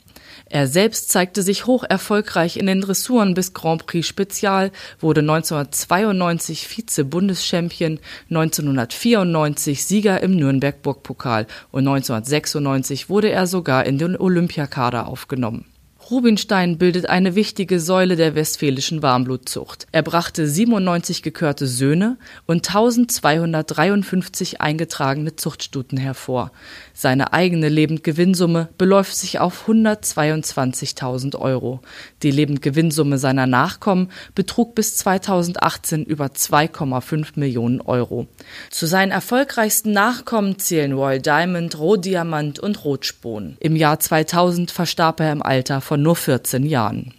Er 0.49 0.67
selbst 0.67 1.09
zeigte 1.09 1.41
sich 1.41 1.65
hoch 1.65 1.83
erfolgreich 1.83 2.57
in 2.57 2.67
den 2.67 2.81
Dressuren 2.81 3.33
bis 3.33 3.53
Grand 3.53 3.85
Prix 3.85 4.07
Spezial, 4.07 4.71
wurde 4.99 5.21
1992 5.21 6.67
Vize-Bundeschampion, 6.67 7.99
1994 8.29 9.83
Sieger 9.83 10.21
im 10.21 10.35
Nürnberg-Burgpokal 10.35 11.47
und 11.71 11.87
1996 11.87 13.09
wurde 13.09 13.29
er 13.29 13.45
sogar 13.45 13.85
in 13.85 13.97
den 13.97 14.17
Olympiakader 14.17 15.07
aufgenommen. 15.07 15.65
Rubinstein 16.09 16.77
bildet 16.77 17.09
eine 17.09 17.35
wichtige 17.35 17.81
Säule 17.81 18.15
der 18.15 18.33
westfälischen 18.33 19.01
Warmblutzucht. 19.01 19.87
Er 19.91 20.03
brachte 20.03 20.47
97 20.47 21.21
gekörte 21.21 21.67
Söhne 21.67 22.17
und 22.45 22.65
1253 22.65 24.61
eingetragene 24.61 25.35
Zuchtstuten 25.35 25.97
hervor. 25.97 26.53
Seine 26.93 27.33
eigene 27.33 27.67
Lebendgewinnsumme 27.67 28.69
beläuft 28.77 29.17
sich 29.17 29.39
auf 29.39 29.67
122.000 29.67 31.37
Euro. 31.37 31.81
Die 32.23 32.31
Lebendgewinnsumme 32.31 33.17
seiner 33.17 33.45
Nachkommen 33.45 34.09
betrug 34.33 34.75
bis 34.75 34.95
2018 34.95 36.05
über 36.05 36.27
2,5 36.27 37.31
Millionen 37.35 37.81
Euro. 37.81 38.27
Zu 38.69 38.85
seinen 38.85 39.11
erfolgreichsten 39.11 39.91
Nachkommen 39.91 40.57
zählen 40.57 40.93
Royal 40.93 41.21
Diamond, 41.21 41.77
Rohdiamant 41.77 42.59
und 42.59 42.85
Rotspon. 42.85 43.57
Im 43.59 43.75
Jahr 43.75 43.99
2000 43.99 44.71
verstarb 44.71 45.19
er 45.19 45.33
im 45.33 45.43
Alter 45.43 45.81
von 45.81 45.96
von 45.97 46.03
nur 46.03 46.15
14 46.15 46.63
Jahren. 46.63 47.13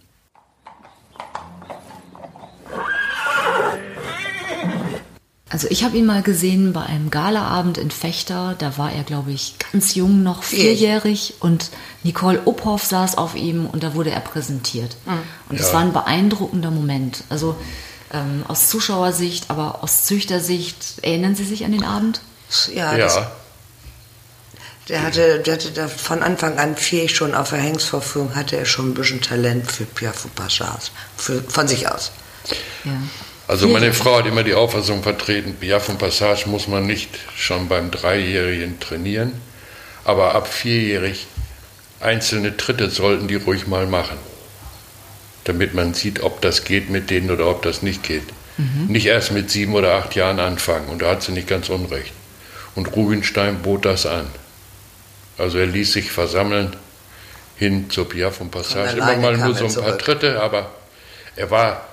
Also 5.49 5.67
ich 5.69 5.83
habe 5.83 5.97
ihn 5.97 6.05
mal 6.05 6.21
gesehen 6.21 6.73
bei 6.73 6.83
einem 6.83 7.09
Galaabend 7.09 7.77
in 7.77 7.91
Fechter. 7.91 8.55
Da 8.57 8.77
war 8.77 8.91
er, 8.91 9.03
glaube 9.03 9.31
ich, 9.31 9.55
ganz 9.71 9.95
jung 9.95 10.23
noch, 10.23 10.43
vierjährig. 10.43 11.35
Und 11.39 11.71
Nicole 12.03 12.39
Uphoff 12.45 12.85
saß 12.85 13.17
auf 13.17 13.35
ihm 13.35 13.65
und 13.65 13.83
da 13.83 13.95
wurde 13.95 14.11
er 14.11 14.21
präsentiert. 14.21 14.95
Mhm. 15.05 15.19
Und 15.49 15.59
es 15.59 15.67
ja. 15.67 15.73
war 15.73 15.81
ein 15.81 15.91
beeindruckender 15.91 16.71
Moment. 16.71 17.23
Also 17.29 17.57
ähm, 18.13 18.45
aus 18.47 18.69
Zuschauersicht, 18.69 19.49
aber 19.49 19.83
aus 19.83 20.05
Züchtersicht. 20.05 20.99
Erinnern 21.01 21.35
Sie 21.35 21.45
sich 21.45 21.65
an 21.65 21.71
den 21.71 21.83
Abend? 21.83 22.21
Ja, 22.73 22.95
ja. 22.95 23.31
Der 24.89 25.03
hatte, 25.03 25.39
der 25.39 25.53
hatte 25.53 25.71
da 25.71 25.87
von 25.87 26.23
Anfang 26.23 26.57
an 26.57 26.75
fähig 26.75 27.15
schon 27.15 27.35
auf 27.35 27.51
der 27.51 27.61
hatte 27.61 28.57
er 28.57 28.65
schon 28.65 28.89
ein 28.89 28.93
bisschen 28.95 29.21
Talent 29.21 29.71
für 29.71 29.85
Piafou 29.85 30.29
Pachas, 30.29 30.91
von 31.15 31.67
sich 31.67 31.87
aus. 31.87 32.11
Ja. 32.83 32.91
Also 33.47 33.67
meine 33.67 33.93
Frau 33.93 34.17
hat 34.17 34.27
immer 34.27 34.43
die 34.43 34.53
Auffassung 34.53 35.01
vertreten, 35.01 35.55
Piaf 35.55 35.89
und 35.89 35.97
Passage 35.97 36.47
muss 36.47 36.67
man 36.67 36.85
nicht 36.85 37.09
schon 37.35 37.67
beim 37.67 37.89
Dreijährigen 37.89 38.79
trainieren, 38.79 39.33
aber 40.05 40.35
ab 40.35 40.47
vierjährig 40.47 41.25
einzelne 41.99 42.55
Tritte 42.57 42.91
sollten 42.91 43.27
die 43.27 43.35
ruhig 43.35 43.65
mal 43.65 43.87
machen, 43.87 44.17
damit 45.45 45.73
man 45.73 45.95
sieht, 45.95 46.21
ob 46.21 46.41
das 46.41 46.63
geht 46.63 46.91
mit 46.91 47.09
denen 47.09 47.31
oder 47.31 47.47
ob 47.47 47.63
das 47.63 47.81
nicht 47.81 48.03
geht. 48.03 48.23
Mhm. 48.57 48.85
Nicht 48.87 49.07
erst 49.07 49.31
mit 49.31 49.49
sieben 49.49 49.73
oder 49.73 49.95
acht 49.95 50.15
Jahren 50.15 50.39
anfangen 50.39 50.87
und 50.87 51.01
da 51.01 51.09
hat 51.09 51.23
sie 51.23 51.31
nicht 51.31 51.47
ganz 51.47 51.69
unrecht. 51.69 52.13
Und 52.75 52.95
Rubinstein 52.95 53.63
bot 53.63 53.83
das 53.83 54.05
an. 54.05 54.27
Also 55.39 55.57
er 55.57 55.67
ließ 55.67 55.93
sich 55.93 56.11
versammeln 56.11 56.75
hin 57.57 57.89
zur 57.89 58.07
Piaf 58.07 58.41
und 58.41 58.51
Passage. 58.51 58.97
Immer 58.97 59.17
mal 59.17 59.37
nur 59.37 59.55
so 59.55 59.65
ein 59.65 59.73
paar 59.73 59.97
Tritte, 59.97 60.41
aber 60.41 60.71
er 61.35 61.49
war 61.49 61.85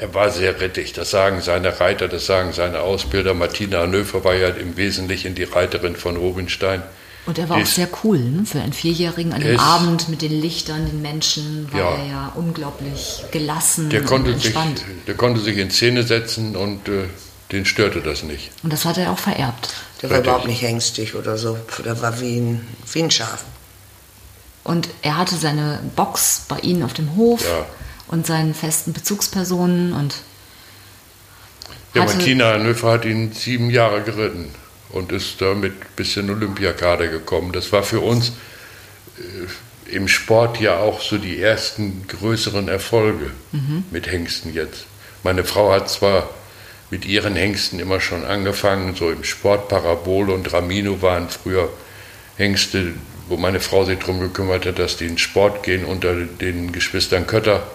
er 0.00 0.14
war 0.14 0.30
sehr 0.30 0.60
rettig. 0.60 0.94
Das 0.94 1.10
sagen 1.10 1.42
seine 1.42 1.78
Reiter, 1.78 2.08
das 2.08 2.24
sagen 2.24 2.52
seine 2.52 2.80
Ausbilder. 2.80 3.34
Martina 3.34 3.80
Hanöfer 3.80 4.24
war 4.24 4.34
ja 4.34 4.48
im 4.48 4.78
Wesentlichen 4.78 5.34
die 5.34 5.44
Reiterin 5.44 5.94
von 5.94 6.16
Rubinstein. 6.16 6.82
Und 7.26 7.38
er 7.38 7.50
war 7.50 7.58
auch 7.58 7.66
sehr 7.66 7.88
cool, 8.02 8.18
ne? 8.18 8.46
für 8.46 8.60
einen 8.60 8.72
Vierjährigen 8.72 9.34
an 9.34 9.42
dem 9.42 9.60
Abend 9.60 10.08
mit 10.08 10.22
den 10.22 10.40
Lichtern, 10.40 10.86
den 10.86 11.02
Menschen, 11.02 11.70
war 11.70 11.80
ja, 11.80 11.96
er 11.96 12.06
ja 12.06 12.32
unglaublich 12.34 13.22
gelassen 13.30 13.90
der 13.90 14.02
konnte 14.02 14.30
und 14.30 14.36
entspannt. 14.36 14.78
Sich, 14.78 14.86
der 15.06 15.14
konnte 15.16 15.40
sich 15.40 15.58
in 15.58 15.70
Szene 15.70 16.02
setzen 16.02 16.56
und 16.56 16.88
äh, 16.88 17.04
den 17.52 17.64
störte 17.64 18.00
das 18.00 18.22
nicht. 18.22 18.50
Und 18.62 18.72
das 18.72 18.84
hat 18.84 18.98
er 18.98 19.12
auch 19.12 19.18
vererbt. 19.18 19.74
Der 20.02 20.10
war 20.10 20.18
überhaupt 20.18 20.46
nicht 20.46 20.62
ängstlich 20.62 21.14
oder 21.14 21.36
so. 21.36 21.58
Der 21.84 22.00
war 22.00 22.20
wie 22.20 22.38
ein, 22.38 22.66
wie 22.92 23.02
ein 23.02 23.10
Schaf. 23.10 23.44
Und 24.64 24.88
er 25.02 25.16
hatte 25.16 25.36
seine 25.36 25.80
Box 25.96 26.44
bei 26.48 26.58
Ihnen 26.60 26.82
auf 26.82 26.92
dem 26.92 27.16
Hof. 27.16 27.42
Ja 27.44 27.66
und 28.10 28.26
seinen 28.26 28.54
festen 28.54 28.92
Bezugspersonen 28.92 29.92
und 29.92 30.16
ja, 31.94 32.04
Martina 32.04 32.58
Nöfer 32.58 32.90
hat 32.92 33.04
ihn 33.04 33.32
sieben 33.32 33.70
Jahre 33.70 34.02
geritten 34.02 34.50
und 34.90 35.12
ist 35.12 35.40
damit 35.40 35.96
bis 35.96 36.16
in 36.16 36.28
Olympiakader 36.30 37.06
gekommen. 37.06 37.52
Das 37.52 37.72
war 37.72 37.82
für 37.82 38.00
uns 38.00 38.32
äh, 39.18 39.94
im 39.94 40.08
Sport 40.08 40.60
ja 40.60 40.78
auch 40.78 41.00
so 41.00 41.18
die 41.18 41.40
ersten 41.40 42.06
größeren 42.06 42.68
Erfolge 42.68 43.30
mhm. 43.52 43.84
mit 43.90 44.10
Hengsten 44.10 44.54
jetzt. 44.54 44.86
Meine 45.22 45.44
Frau 45.44 45.72
hat 45.72 45.88
zwar 45.88 46.30
mit 46.90 47.04
ihren 47.04 47.36
Hengsten 47.36 47.78
immer 47.78 48.00
schon 48.00 48.24
angefangen, 48.24 48.94
so 48.94 49.10
im 49.10 49.24
Sport 49.24 49.68
Parabole 49.68 50.32
und 50.32 50.52
Ramino 50.52 51.00
waren 51.02 51.28
früher 51.28 51.68
Hengste, 52.36 52.92
wo 53.28 53.36
meine 53.36 53.60
Frau 53.60 53.84
sich 53.84 53.98
darum 53.98 54.20
gekümmert 54.20 54.66
hat, 54.66 54.78
dass 54.78 54.96
die 54.96 55.06
in 55.06 55.18
Sport 55.18 55.62
gehen 55.62 55.84
unter 55.84 56.14
den 56.14 56.72
Geschwistern 56.72 57.26
Kötter 57.26 57.66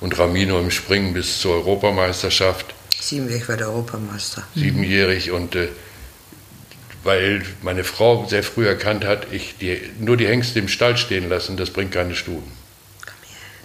und 0.00 0.18
Ramino 0.18 0.58
im 0.58 0.70
Springen 0.70 1.14
bis 1.14 1.40
zur 1.40 1.54
Europameisterschaft. 1.54 2.74
Siebenjährig 3.00 3.48
war 3.48 3.56
der 3.56 3.68
Europameister. 3.68 4.42
Siebenjährig 4.54 5.30
und 5.30 5.54
äh, 5.54 5.68
weil 7.04 7.42
meine 7.62 7.84
Frau 7.84 8.26
sehr 8.26 8.42
früh 8.42 8.66
erkannt 8.66 9.04
hat, 9.04 9.26
ich 9.30 9.56
die, 9.60 9.78
nur 10.00 10.16
die 10.16 10.26
Hengste 10.26 10.58
im 10.58 10.68
Stall 10.68 10.96
stehen 10.96 11.28
lassen, 11.28 11.56
das 11.56 11.70
bringt 11.70 11.92
keine 11.92 12.14
Stuten. 12.14 12.50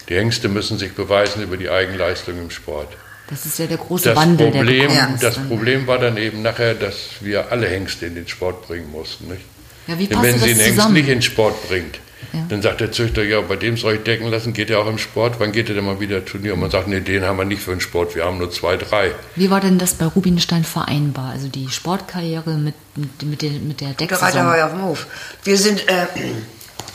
Die 0.10 0.16
Hengste 0.16 0.50
müssen 0.50 0.78
sich 0.78 0.94
beweisen 0.94 1.42
über 1.42 1.56
die 1.56 1.70
Eigenleistung 1.70 2.38
im 2.38 2.52
Sport. 2.52 2.90
Das 3.30 3.46
ist 3.46 3.60
ja 3.60 3.68
der 3.68 3.78
große 3.78 4.10
das 4.10 4.16
Wandel, 4.18 4.52
Problem, 4.52 4.90
der 4.90 5.14
ist. 5.14 5.24
Das 5.24 5.36
Problem 5.38 5.86
war 5.88 6.00
dann 6.00 6.18
eben 6.18 6.42
nachher, 6.42 6.74
dass 6.74 6.96
wir 7.22 7.52
alle 7.52 7.68
Hengste 7.68 8.08
in 8.08 8.16
den 8.16 8.28
Sport 8.28 8.68
bringen 8.68 8.92
mussten. 8.92 9.28
Nicht? 9.28 9.42
Ja, 9.88 10.00
wie 10.00 10.08
Denn 10.08 10.22
wenn 10.22 10.40
sie 10.40 10.52
einen 10.52 10.60
Hengst 10.60 10.90
nicht 10.90 11.08
in 11.08 11.16
den 11.16 11.22
Sport 11.22 11.68
bringt, 11.68 12.00
ja. 12.34 12.46
Dann 12.50 12.62
sagt 12.62 12.82
der 12.82 12.92
Züchter, 12.92 13.24
ja, 13.24 13.42
bei 13.42 13.56
dem 13.56 13.78
soll 13.78 13.96
ich 13.96 14.04
decken 14.04 14.28
lassen, 14.28 14.54
geht 14.54 14.70
er 14.70 14.80
auch 14.80 14.88
im 14.88 14.98
Sport, 14.98 15.40
wann 15.40 15.52
geht 15.52 15.70
er 15.70 15.76
denn 15.76 15.86
mal 15.86 16.00
wieder 16.00 16.24
Turnier? 16.26 16.54
Und 16.54 16.60
man 16.60 16.70
sagt, 16.70 16.88
nee, 16.88 17.00
den 17.00 17.24
haben 17.24 17.38
wir 17.38 17.46
nicht 17.46 17.62
für 17.62 17.72
den 17.72 17.80
Sport, 17.80 18.16
wir 18.16 18.26
haben 18.26 18.38
nur 18.38 18.52
zwei, 18.52 18.78
drei. 18.78 19.12
Wie 19.36 19.50
war 19.50 19.62
denn 19.62 19.80
das 19.80 19.96
bei 19.96 20.06
Rubinstein 20.06 20.64
vereinbar? 20.64 21.32
Also 21.32 21.48
die 21.48 21.70
Sportkarriere 21.70 22.52
mit, 22.52 22.76
mit, 22.96 23.24
mit 23.24 23.42
der, 23.42 23.52
mit 23.52 23.82
der 23.82 23.94
Decksaison? 23.94 24.32
Der 24.32 24.42
Reiter 24.42 24.46
war 24.46 24.58
ja 24.58 24.66
auf 24.66 24.74
dem 24.74 24.84
Hof. 24.84 25.08
Wir 25.44 25.58
sind, 25.58 25.88
äh, 25.88 26.06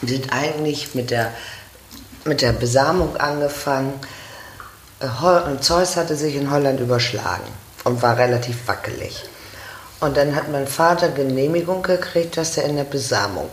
sind 0.03 0.33
eigentlich 0.33 0.95
mit 0.95 1.11
der, 1.11 1.33
mit 2.25 2.43
der 2.43 2.53
Besamung 2.53 3.17
angefangen. 3.17 3.95
Zeus 5.63 5.97
hatte 5.97 6.17
sich 6.17 6.37
in 6.37 6.51
Holland 6.51 6.81
überschlagen 6.81 7.47
und 7.85 8.03
war 8.03 8.19
relativ 8.19 8.67
wackelig. 8.67 9.25
Und 10.01 10.17
dann 10.17 10.35
hat 10.35 10.51
mein 10.51 10.67
Vater 10.67 11.09
Genehmigung 11.09 11.83
gekriegt, 11.83 12.37
dass 12.37 12.57
er 12.57 12.65
in 12.65 12.77
der 12.77 12.85
Besamung 12.85 13.51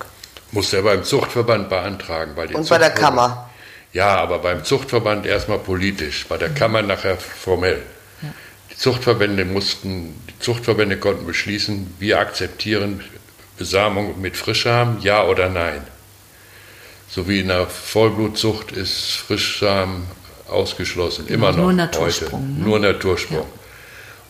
musste 0.52 0.78
er 0.78 0.84
beim 0.84 1.04
Zuchtverband 1.04 1.70
beantragen. 1.70 2.34
Bei 2.36 2.48
Und 2.48 2.70
bei 2.70 2.78
der 2.78 2.92
Kammer? 2.92 3.50
Ja, 3.94 4.18
aber 4.18 4.40
beim 4.40 4.64
Zuchtverband 4.64 5.26
erstmal 5.26 5.60
politisch, 5.60 6.26
bei 6.28 6.38
der. 6.38 6.50
Kammer 6.50 6.82
nachher 6.82 7.18
formell. 7.18 7.82
Ja. 8.22 8.30
Die 8.72 8.78
Zuchtverbände 8.78 9.46
mussten, 9.46 10.22
die 10.30 10.40
Zuchtverbände 10.40 10.98
konnten 10.98 11.26
beschließen, 11.26 11.96
wir 12.00 12.20
akzeptieren 12.20 13.04
Besamung 13.58 14.20
mit 14.22 14.38
Frischsamen, 14.38 15.02
ja 15.02 15.24
oder 15.24 15.50
nein. 15.50 15.86
So 17.10 17.28
wie 17.28 17.42
in 17.42 17.50
der 17.50 17.68
Vollblutzucht 17.68 18.72
ist 18.72 19.12
Frischsamen 19.12 20.08
ausgeschlossen, 20.52 21.26
genau, 21.28 21.48
immer 21.50 21.52
noch 21.52 21.64
nur 21.64 21.74
Natursprung, 21.74 22.42
heute. 22.42 22.60
Ne? 22.60 22.66
Nur 22.66 22.80
Natursprung. 22.80 23.40
Ja. 23.40 23.62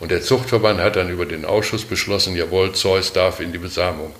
Und 0.00 0.10
der 0.10 0.20
Zuchtverband 0.20 0.80
hat 0.80 0.96
dann 0.96 1.10
über 1.10 1.26
den 1.26 1.44
Ausschuss 1.44 1.84
beschlossen, 1.84 2.34
jawohl, 2.34 2.72
Zeus 2.72 3.12
darf 3.12 3.38
in 3.38 3.52
die 3.52 3.58
Besamung. 3.58 4.12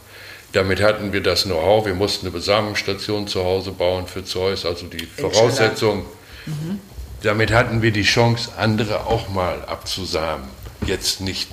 Damit 0.52 0.80
hatten 0.80 1.12
wir 1.12 1.22
das 1.22 1.44
Know-how. 1.44 1.86
Wir 1.86 1.94
mussten 1.94 2.26
eine 2.26 2.32
Besamungsstation 2.32 3.26
zu 3.26 3.42
Hause 3.42 3.72
bauen 3.72 4.06
für 4.06 4.24
Zeus, 4.24 4.64
also 4.64 4.86
die 4.86 5.06
Voraussetzung. 5.06 6.04
Mhm. 6.46 6.78
Damit 7.22 7.52
hatten 7.52 7.82
wir 7.82 7.90
die 7.90 8.02
Chance, 8.02 8.50
andere 8.56 9.06
auch 9.06 9.28
mal 9.28 9.64
abzusamen. 9.64 10.46
Jetzt 10.86 11.20
nicht 11.20 11.48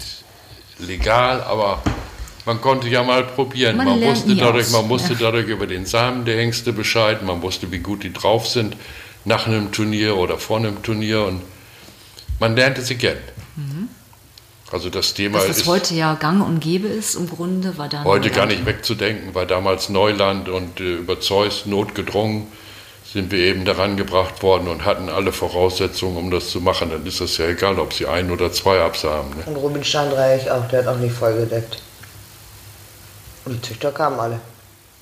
legal, 0.79 1.41
aber 1.41 1.81
man 2.45 2.61
konnte 2.61 2.87
ja 2.87 3.03
mal 3.03 3.23
probieren. 3.23 3.77
Man, 3.77 3.87
man 3.87 4.01
wusste, 4.01 4.35
dadurch, 4.35 4.69
man 4.71 4.87
musste 4.87 5.13
ja. 5.13 5.19
dadurch 5.21 5.47
über 5.47 5.65
den 5.65 5.85
Samen 5.85 6.25
der 6.25 6.37
Hengste 6.37 6.73
Bescheid, 6.73 7.23
man 7.23 7.41
wusste, 7.41 7.71
wie 7.71 7.79
gut 7.79 8.03
die 8.03 8.13
drauf 8.13 8.47
sind 8.47 8.75
nach 9.25 9.47
einem 9.47 9.71
Turnier 9.71 10.17
oder 10.17 10.37
vor 10.37 10.57
einem 10.57 10.81
Turnier 10.83 11.23
und 11.25 11.41
man 12.39 12.55
lernte 12.55 12.81
sie 12.81 12.95
kennen. 12.95 13.21
Mhm. 13.55 13.89
Also 14.71 14.89
das 14.89 15.13
Thema 15.13 15.39
Dass 15.39 15.47
das 15.47 15.57
ist 15.59 15.67
heute 15.67 15.95
ja 15.95 16.13
gang 16.13 16.45
und 16.45 16.59
gäbe 16.59 16.87
ist 16.87 17.15
im 17.15 17.27
Grunde, 17.27 17.77
war 17.77 17.89
dann 17.89 18.03
heute 18.03 18.29
gar 18.29 18.45
nicht 18.45 18.65
wegzudenken, 18.65 19.33
war 19.33 19.45
damals 19.45 19.89
Neuland 19.89 20.47
und 20.47 20.79
äh, 20.79 20.95
über 20.95 21.19
Zeus 21.19 21.65
notgedrungen 21.65 22.47
sind 23.11 23.31
wir 23.31 23.39
eben 23.39 23.65
daran 23.65 23.97
gebracht 23.97 24.43
worden 24.43 24.67
und 24.67 24.85
hatten 24.85 25.09
alle 25.09 25.31
Voraussetzungen, 25.31 26.17
um 26.17 26.29
das 26.29 26.51
zu 26.51 26.61
machen. 26.61 26.91
Dann 26.91 27.05
ist 27.07 27.19
das 27.19 27.37
ja 27.37 27.47
egal, 27.47 27.79
ob 27.79 27.93
sie 27.93 28.05
ein 28.05 28.29
oder 28.29 28.51
zwei 28.51 28.81
Absamen. 28.81 29.31
Ne? 29.31 29.43
Und 29.47 29.55
Rubinstein 29.55 30.11
Reich 30.11 30.49
auch, 30.51 30.67
der 30.67 30.85
hat 30.85 30.87
auch 30.87 30.99
nicht 30.99 31.15
vollgedeckt. 31.15 31.81
Und 33.45 33.55
die 33.55 33.61
Züchter 33.63 33.91
kamen 33.91 34.19
alle. 34.19 34.39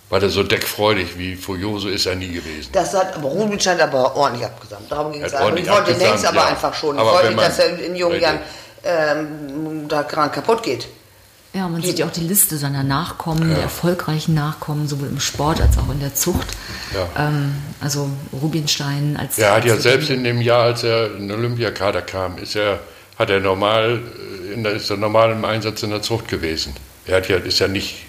War 0.09 0.21
der 0.21 0.29
so 0.29 0.41
deckfreudig 0.41 1.17
wie 1.17 1.35
Furioso 1.35 1.89
ist 1.89 2.05
er 2.05 2.15
nie 2.15 2.29
gewesen. 2.29 2.69
Das 2.71 2.93
hat 2.93 3.17
aber 3.17 3.27
Rubinstein 3.27 3.79
aber 3.81 4.15
ordentlich 4.15 4.45
abgesamt. 4.45 4.89
Darum 4.89 5.11
ging 5.11 5.21
es 5.21 5.33
also. 5.33 5.53
Ich 5.55 5.69
wollte 5.69 5.91
den 5.91 5.99
längst 5.99 6.25
aber 6.25 6.37
ja. 6.37 6.45
einfach 6.45 6.73
schon. 6.73 6.95
Ich 6.95 7.01
aber 7.01 7.11
wollte, 7.11 7.35
dass 7.35 7.59
er 7.59 7.77
in 7.77 7.95
jungen 7.95 8.21
Jahren 8.21 8.39
ähm, 8.85 9.87
da 9.89 10.03
gerade 10.03 10.29
kaputt 10.29 10.63
geht. 10.63 10.87
Ja, 11.53 11.67
man 11.67 11.81
geht. 11.81 11.89
sieht 11.89 11.99
ja 11.99 12.05
auch 12.05 12.11
die 12.11 12.21
Liste 12.21 12.57
seiner 12.57 12.83
Nachkommen, 12.83 13.49
ja. 13.49 13.55
der 13.55 13.63
erfolgreichen 13.63 14.33
Nachkommen, 14.33 14.87
sowohl 14.87 15.09
im 15.09 15.19
Sport 15.19 15.59
als 15.59 15.77
auch 15.77 15.89
in 15.91 15.99
der 15.99 16.15
Zucht. 16.15 16.47
Ja. 16.93 17.27
Ähm, 17.27 17.55
also 17.81 18.09
Rubinstein 18.31 19.17
als. 19.19 19.37
Er 19.37 19.55
hat 19.55 19.65
ja 19.65 19.75
selbst 19.75 20.09
in 20.09 20.23
dem 20.23 20.39
Jahr, 20.41 20.63
als 20.63 20.83
er 20.83 21.15
in 21.17 21.27
den 21.27 21.37
Olympiakader 21.37 22.01
kam, 22.01 22.37
ist 22.37 22.55
er, 22.55 22.79
hat 23.19 23.29
er 23.29 23.41
normal, 23.41 23.99
in 24.53 24.63
der, 24.63 24.73
ist 24.73 24.89
er 24.89 24.95
normal 24.95 25.31
im 25.31 25.43
Einsatz 25.43 25.83
in 25.83 25.89
der 25.89 26.01
Zucht 26.01 26.29
gewesen. 26.29 26.73
Er 27.05 27.17
hat 27.17 27.27
ja, 27.27 27.37
ist 27.37 27.59
ja 27.59 27.67
nicht 27.67 28.05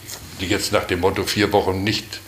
jetzt 0.47 0.73
nach 0.73 0.85
dem 0.85 1.01
Motto 1.01 1.25
vier 1.25 1.53
Wochen 1.53 1.85
nicht 1.85 2.21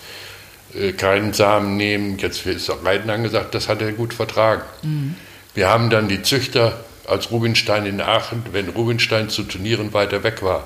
äh, 0.74 0.92
keinen 0.92 1.32
Samen 1.32 1.76
nehmen, 1.76 2.18
jetzt 2.18 2.46
ist 2.46 2.70
Reiten 2.84 3.10
angesagt, 3.10 3.54
das 3.54 3.68
hat 3.68 3.82
er 3.82 3.92
gut 3.92 4.14
vertragen. 4.14 4.62
Mhm. 4.82 5.14
Wir 5.54 5.68
haben 5.68 5.90
dann 5.90 6.08
die 6.08 6.22
Züchter 6.22 6.84
als 7.06 7.30
Rubinstein 7.30 7.86
in 7.86 8.00
Aachen, 8.00 8.44
wenn 8.52 8.68
Rubinstein 8.68 9.28
zu 9.30 9.42
Turnieren 9.42 9.92
weiter 9.92 10.22
weg 10.22 10.42
war. 10.42 10.64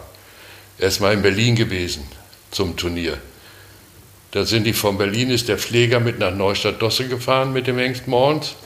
Er 0.78 0.88
ist 0.88 1.00
mal 1.00 1.14
in 1.14 1.22
Berlin 1.22 1.56
gewesen 1.56 2.04
zum 2.50 2.76
Turnier. 2.76 3.18
Da 4.32 4.44
sind 4.44 4.64
die 4.64 4.72
von 4.72 4.98
Berlin, 4.98 5.30
ist 5.30 5.48
der 5.48 5.58
Pfleger 5.58 6.00
mit 6.00 6.18
nach 6.18 6.34
Neustadt-Dosse 6.34 7.08
gefahren 7.08 7.52
mit 7.52 7.66
dem 7.66 7.78
Hengst 7.78 8.08
Morgens. 8.08 8.56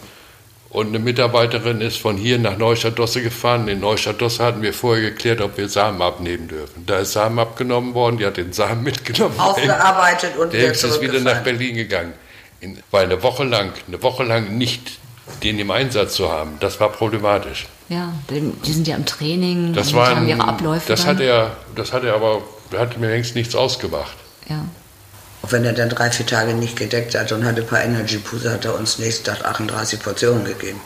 Und 0.70 0.88
eine 0.88 0.98
Mitarbeiterin 0.98 1.80
ist 1.80 1.96
von 1.96 2.16
hier 2.18 2.38
nach 2.38 2.58
Neustadt-Dosse 2.58 3.22
gefahren. 3.22 3.68
In 3.68 3.80
Neustadt-Dosse 3.80 4.44
hatten 4.44 4.60
wir 4.60 4.74
vorher 4.74 5.10
geklärt, 5.10 5.40
ob 5.40 5.56
wir 5.56 5.68
Samen 5.68 6.02
abnehmen 6.02 6.46
dürfen. 6.48 6.84
Da 6.84 6.98
ist 6.98 7.12
Samen 7.12 7.38
abgenommen 7.38 7.94
worden, 7.94 8.18
die 8.18 8.26
hat 8.26 8.36
den 8.36 8.52
Samen 8.52 8.82
mitgenommen. 8.84 9.38
Aufgearbeitet 9.38 10.36
und 10.36 10.52
der 10.52 10.72
ist 10.72 11.00
wieder 11.00 11.20
nach 11.20 11.42
Berlin 11.42 11.74
gegangen. 11.74 12.12
weil 12.90 13.04
eine 13.04 13.22
Woche 13.22 13.44
lang, 13.44 13.72
eine 13.86 14.02
Woche 14.02 14.24
lang 14.24 14.58
nicht 14.58 14.98
den 15.42 15.58
im 15.58 15.70
Einsatz 15.70 16.14
zu 16.14 16.30
haben, 16.30 16.56
das 16.60 16.80
war 16.80 16.90
problematisch. 16.90 17.66
Ja, 17.88 18.12
die 18.30 18.72
sind 18.72 18.86
ja 18.86 18.96
im 18.96 19.06
Training, 19.06 19.72
das 19.72 19.94
waren, 19.94 20.16
haben 20.16 20.28
ihre 20.28 20.44
Abläufe. 20.44 20.88
Das 20.88 21.06
hat 21.06 21.20
er, 21.20 21.56
das 21.74 21.92
hat 21.92 22.04
er 22.04 22.14
aber, 22.14 22.42
hat 22.76 22.98
mir 22.98 23.08
längst 23.08 23.34
nichts 23.34 23.54
ausgemacht. 23.54 24.16
Ja. 24.48 24.64
Auch 25.42 25.52
wenn 25.52 25.64
er 25.64 25.72
dann 25.72 25.88
drei, 25.88 26.10
vier 26.10 26.26
Tage 26.26 26.54
nicht 26.54 26.76
gedeckt 26.76 27.14
hat 27.14 27.32
und 27.32 27.44
hatte 27.44 27.62
ein 27.62 27.66
paar 27.66 27.82
Energy 27.82 28.18
Puse, 28.18 28.50
hat 28.50 28.64
er 28.64 28.74
uns 28.74 28.98
nächsten 28.98 29.24
Tag 29.24 29.44
38 29.44 30.00
Portionen 30.02 30.44
gegeben. 30.44 30.80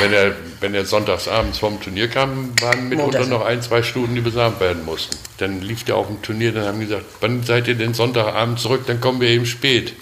Wenn 0.00 0.12
er, 0.12 0.34
wenn 0.60 0.74
er 0.74 0.86
sonntags 0.86 1.28
abends 1.28 1.58
vom 1.58 1.80
Turnier 1.80 2.08
kam, 2.08 2.58
waren 2.60 2.88
mitunter 2.88 3.20
Montags. 3.20 3.28
noch 3.28 3.44
ein, 3.44 3.62
zwei 3.62 3.82
Stunden, 3.82 4.14
die 4.14 4.20
besamt 4.20 4.60
werden 4.60 4.84
mussten. 4.84 5.16
Dann 5.38 5.60
lief 5.60 5.84
der 5.84 5.96
auf 5.96 6.06
dem 6.06 6.22
Turnier, 6.22 6.52
dann 6.52 6.64
haben 6.64 6.80
die 6.80 6.86
gesagt, 6.86 7.04
wann 7.20 7.42
seid 7.42 7.68
ihr 7.68 7.74
denn 7.74 7.94
Sonntagabend 7.94 8.58
zurück, 8.58 8.84
dann 8.86 9.00
kommen 9.00 9.20
wir 9.20 9.28
eben 9.28 9.46
spät. 9.46 9.94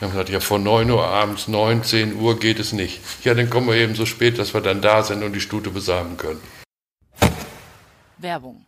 Dann 0.00 0.10
haben 0.10 0.16
wir 0.16 0.24
gesagt, 0.24 0.28
ja, 0.30 0.40
vor 0.40 0.58
9 0.58 0.90
Uhr 0.90 1.06
abends, 1.06 1.48
9, 1.48 1.82
10 1.82 2.14
Uhr 2.16 2.38
geht 2.38 2.60
es 2.60 2.72
nicht. 2.72 3.00
Ja, 3.24 3.34
dann 3.34 3.50
kommen 3.50 3.68
wir 3.68 3.74
eben 3.74 3.94
so 3.94 4.06
spät, 4.06 4.38
dass 4.38 4.54
wir 4.54 4.60
dann 4.60 4.80
da 4.80 5.02
sind 5.02 5.22
und 5.22 5.32
die 5.32 5.40
Stute 5.40 5.70
besamen 5.70 6.16
können. 6.16 6.40
Werbung. 8.18 8.64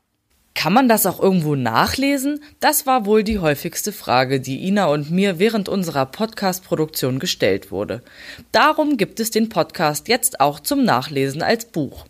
Kann 0.57 0.73
man 0.73 0.89
das 0.89 1.05
auch 1.05 1.21
irgendwo 1.21 1.55
nachlesen? 1.55 2.43
Das 2.61 2.87
war 2.87 3.05
wohl 3.05 3.23
die 3.23 3.41
häufigste 3.41 3.93
Frage, 3.93 4.41
die 4.41 4.67
Ina 4.67 4.87
und 4.87 5.11
mir 5.11 5.39
während 5.39 5.69
unserer 5.69 6.07
Podcast-Produktion 6.07 7.19
gestellt 7.19 7.71
wurde. 7.71 8.03
Darum 8.53 8.97
gibt 8.97 9.21
es 9.21 9.31
den 9.31 9.51
Podcast 9.51 10.09
jetzt 10.09 10.41
auch 10.41 10.59
zum 10.59 10.83
Nachlesen 10.83 11.43
als 11.43 11.67
Buch. 11.67 12.07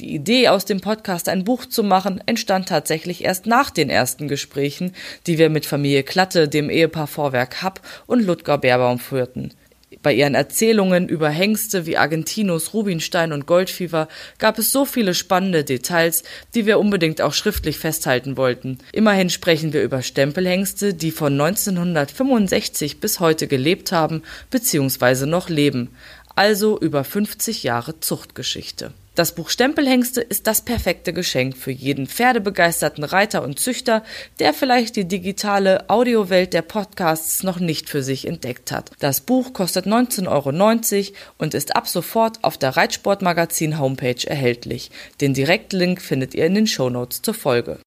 Die 0.00 0.14
Idee, 0.14 0.48
aus 0.48 0.64
dem 0.64 0.80
Podcast 0.80 1.28
ein 1.28 1.44
Buch 1.44 1.66
zu 1.66 1.84
machen, 1.84 2.22
entstand 2.24 2.70
tatsächlich 2.70 3.22
erst 3.22 3.44
nach 3.44 3.68
den 3.68 3.90
ersten 3.90 4.28
Gesprächen, 4.28 4.92
die 5.26 5.36
wir 5.36 5.50
mit 5.50 5.66
Familie 5.66 6.04
Klatte, 6.04 6.48
dem 6.48 6.70
Ehepaar 6.70 7.06
Vorwerk 7.06 7.62
Happ 7.62 7.80
und 8.06 8.24
Ludger 8.24 8.56
Beerbaum 8.56 8.98
führten. 8.98 9.52
Bei 10.02 10.12
ihren 10.12 10.34
Erzählungen 10.34 11.08
über 11.08 11.28
Hengste 11.28 11.86
wie 11.86 11.96
Argentinos, 11.96 12.74
Rubinstein 12.74 13.32
und 13.32 13.46
Goldfieber 13.46 14.08
gab 14.38 14.58
es 14.58 14.72
so 14.72 14.84
viele 14.84 15.14
spannende 15.14 15.64
Details, 15.64 16.22
die 16.54 16.66
wir 16.66 16.78
unbedingt 16.78 17.20
auch 17.20 17.32
schriftlich 17.32 17.78
festhalten 17.78 18.36
wollten. 18.36 18.78
Immerhin 18.92 19.30
sprechen 19.30 19.72
wir 19.72 19.82
über 19.82 20.02
Stempelhengste, 20.02 20.94
die 20.94 21.10
von 21.10 21.32
1965 21.40 23.00
bis 23.00 23.20
heute 23.20 23.46
gelebt 23.46 23.92
haben 23.92 24.22
bzw. 24.50 25.26
noch 25.26 25.48
leben. 25.48 25.90
Also 26.36 26.78
über 26.80 27.04
50 27.04 27.62
Jahre 27.62 28.00
Zuchtgeschichte. 28.00 28.92
Das 29.14 29.36
Buch 29.36 29.48
Stempelhengste 29.48 30.20
ist 30.20 30.48
das 30.48 30.62
perfekte 30.62 31.12
Geschenk 31.12 31.56
für 31.56 31.70
jeden 31.70 32.08
pferdebegeisterten 32.08 33.04
Reiter 33.04 33.44
und 33.44 33.60
Züchter, 33.60 34.02
der 34.40 34.52
vielleicht 34.52 34.96
die 34.96 35.06
digitale 35.06 35.88
Audiowelt 35.88 36.52
der 36.52 36.62
Podcasts 36.62 37.44
noch 37.44 37.60
nicht 37.60 37.88
für 37.88 38.02
sich 38.02 38.26
entdeckt 38.26 38.72
hat. 38.72 38.90
Das 38.98 39.20
Buch 39.20 39.52
kostet 39.52 39.86
19,90 39.86 40.26
Euro 40.26 41.14
und 41.38 41.54
ist 41.54 41.76
ab 41.76 41.86
sofort 41.86 42.42
auf 42.42 42.58
der 42.58 42.76
Reitsportmagazin 42.76 43.78
Homepage 43.78 44.26
erhältlich. 44.26 44.90
Den 45.20 45.32
Direktlink 45.32 46.02
findet 46.02 46.34
ihr 46.34 46.46
in 46.46 46.56
den 46.56 46.66
Shownotes 46.66 47.22
zur 47.22 47.34
Folge. 47.34 47.78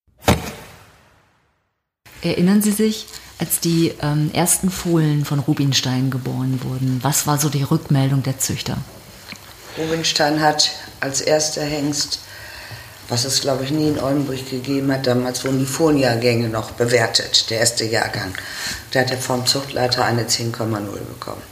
Erinnern 2.22 2.62
Sie 2.62 2.72
sich, 2.72 3.06
als 3.38 3.60
die 3.60 3.92
ähm, 4.00 4.30
ersten 4.32 4.70
Fohlen 4.70 5.26
von 5.26 5.40
Rubinstein 5.40 6.10
geboren 6.10 6.60
wurden? 6.64 7.00
Was 7.02 7.26
war 7.26 7.38
so 7.38 7.50
die 7.50 7.62
Rückmeldung 7.62 8.22
der 8.22 8.38
Züchter? 8.38 8.78
Rubinstein 9.76 10.40
hat 10.40 10.72
als 11.00 11.20
erster 11.20 11.62
Hengst, 11.62 12.20
was 13.08 13.24
es 13.24 13.40
glaube 13.40 13.64
ich 13.64 13.70
nie 13.70 13.88
in 13.88 14.00
Oldenburg 14.00 14.50
gegeben 14.50 14.92
hat, 14.92 15.06
damals 15.06 15.44
wurden 15.44 15.58
die 15.58 15.66
Fohlenjahrgänge 15.66 16.48
noch 16.48 16.72
bewertet, 16.72 17.50
der 17.50 17.60
erste 17.60 17.84
Jahrgang. 17.84 18.34
Da 18.92 19.00
hat 19.00 19.10
er 19.10 19.18
vom 19.18 19.46
Zuchtleiter 19.46 20.04
eine 20.04 20.24
10,0 20.24 20.54
bekommen. 21.08 21.42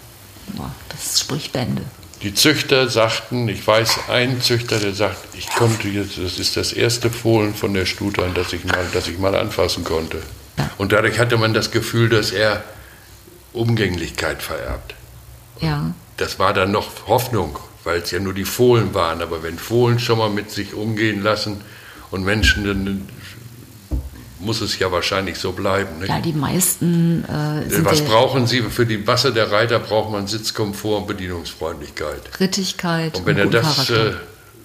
Boah, 0.48 0.74
das 0.90 1.20
spricht 1.20 1.52
Bände. 1.52 1.82
Die 2.22 2.34
Züchter 2.34 2.88
sagten, 2.88 3.46
ich 3.48 3.66
weiß 3.66 4.08
einen 4.08 4.40
Züchter, 4.40 4.78
der 4.78 4.94
sagt, 4.94 5.18
ich 5.34 5.48
konnte 5.50 5.88
jetzt, 5.88 6.16
das 6.18 6.38
ist 6.38 6.56
das 6.56 6.72
erste 6.72 7.10
Fohlen 7.10 7.54
von 7.54 7.74
der 7.74 7.84
Stute, 7.84 8.24
an 8.24 8.32
das 8.34 8.52
ich 8.52 8.64
mal, 8.64 8.86
das 8.92 9.06
ich 9.06 9.18
mal 9.18 9.34
anfassen 9.34 9.84
konnte. 9.84 10.22
Und 10.78 10.92
dadurch 10.92 11.18
hatte 11.18 11.36
man 11.36 11.52
das 11.52 11.70
Gefühl, 11.70 12.08
dass 12.08 12.32
er 12.32 12.64
Umgänglichkeit 13.52 14.42
vererbt. 14.42 14.94
Ja. 15.60 15.94
Das 16.16 16.38
war 16.38 16.54
dann 16.54 16.70
noch 16.70 17.06
Hoffnung, 17.06 17.58
weil 17.86 18.00
es 18.00 18.10
ja 18.10 18.18
nur 18.18 18.34
die 18.34 18.44
Fohlen 18.44 18.92
waren. 18.94 19.22
Aber 19.22 19.42
wenn 19.42 19.58
Fohlen 19.58 19.98
schon 19.98 20.18
mal 20.18 20.28
mit 20.28 20.50
sich 20.50 20.74
umgehen 20.74 21.22
lassen 21.22 21.60
und 22.10 22.24
Menschen, 22.24 22.64
dann 22.64 23.08
muss 24.40 24.60
es 24.60 24.78
ja 24.78 24.92
wahrscheinlich 24.92 25.38
so 25.38 25.52
bleiben. 25.52 26.00
Nicht? 26.00 26.08
Ja, 26.08 26.20
die 26.20 26.32
meisten 26.32 27.24
äh, 27.24 27.68
sind 27.70 27.84
Was 27.84 28.02
brauchen 28.02 28.46
Sie? 28.46 28.60
Für 28.62 28.84
die 28.84 28.98
Masse 28.98 29.32
der 29.32 29.50
Reiter 29.50 29.78
braucht 29.78 30.10
man 30.10 30.26
Sitzkomfort 30.26 30.98
und 30.98 31.06
Bedienungsfreundlichkeit. 31.06 32.20
Rittigkeit 32.40 33.16
Und 33.16 33.26
wenn 33.26 33.38
er 33.38 33.44
guten 33.44 33.56
das 33.56 33.88
äh, 33.90 34.12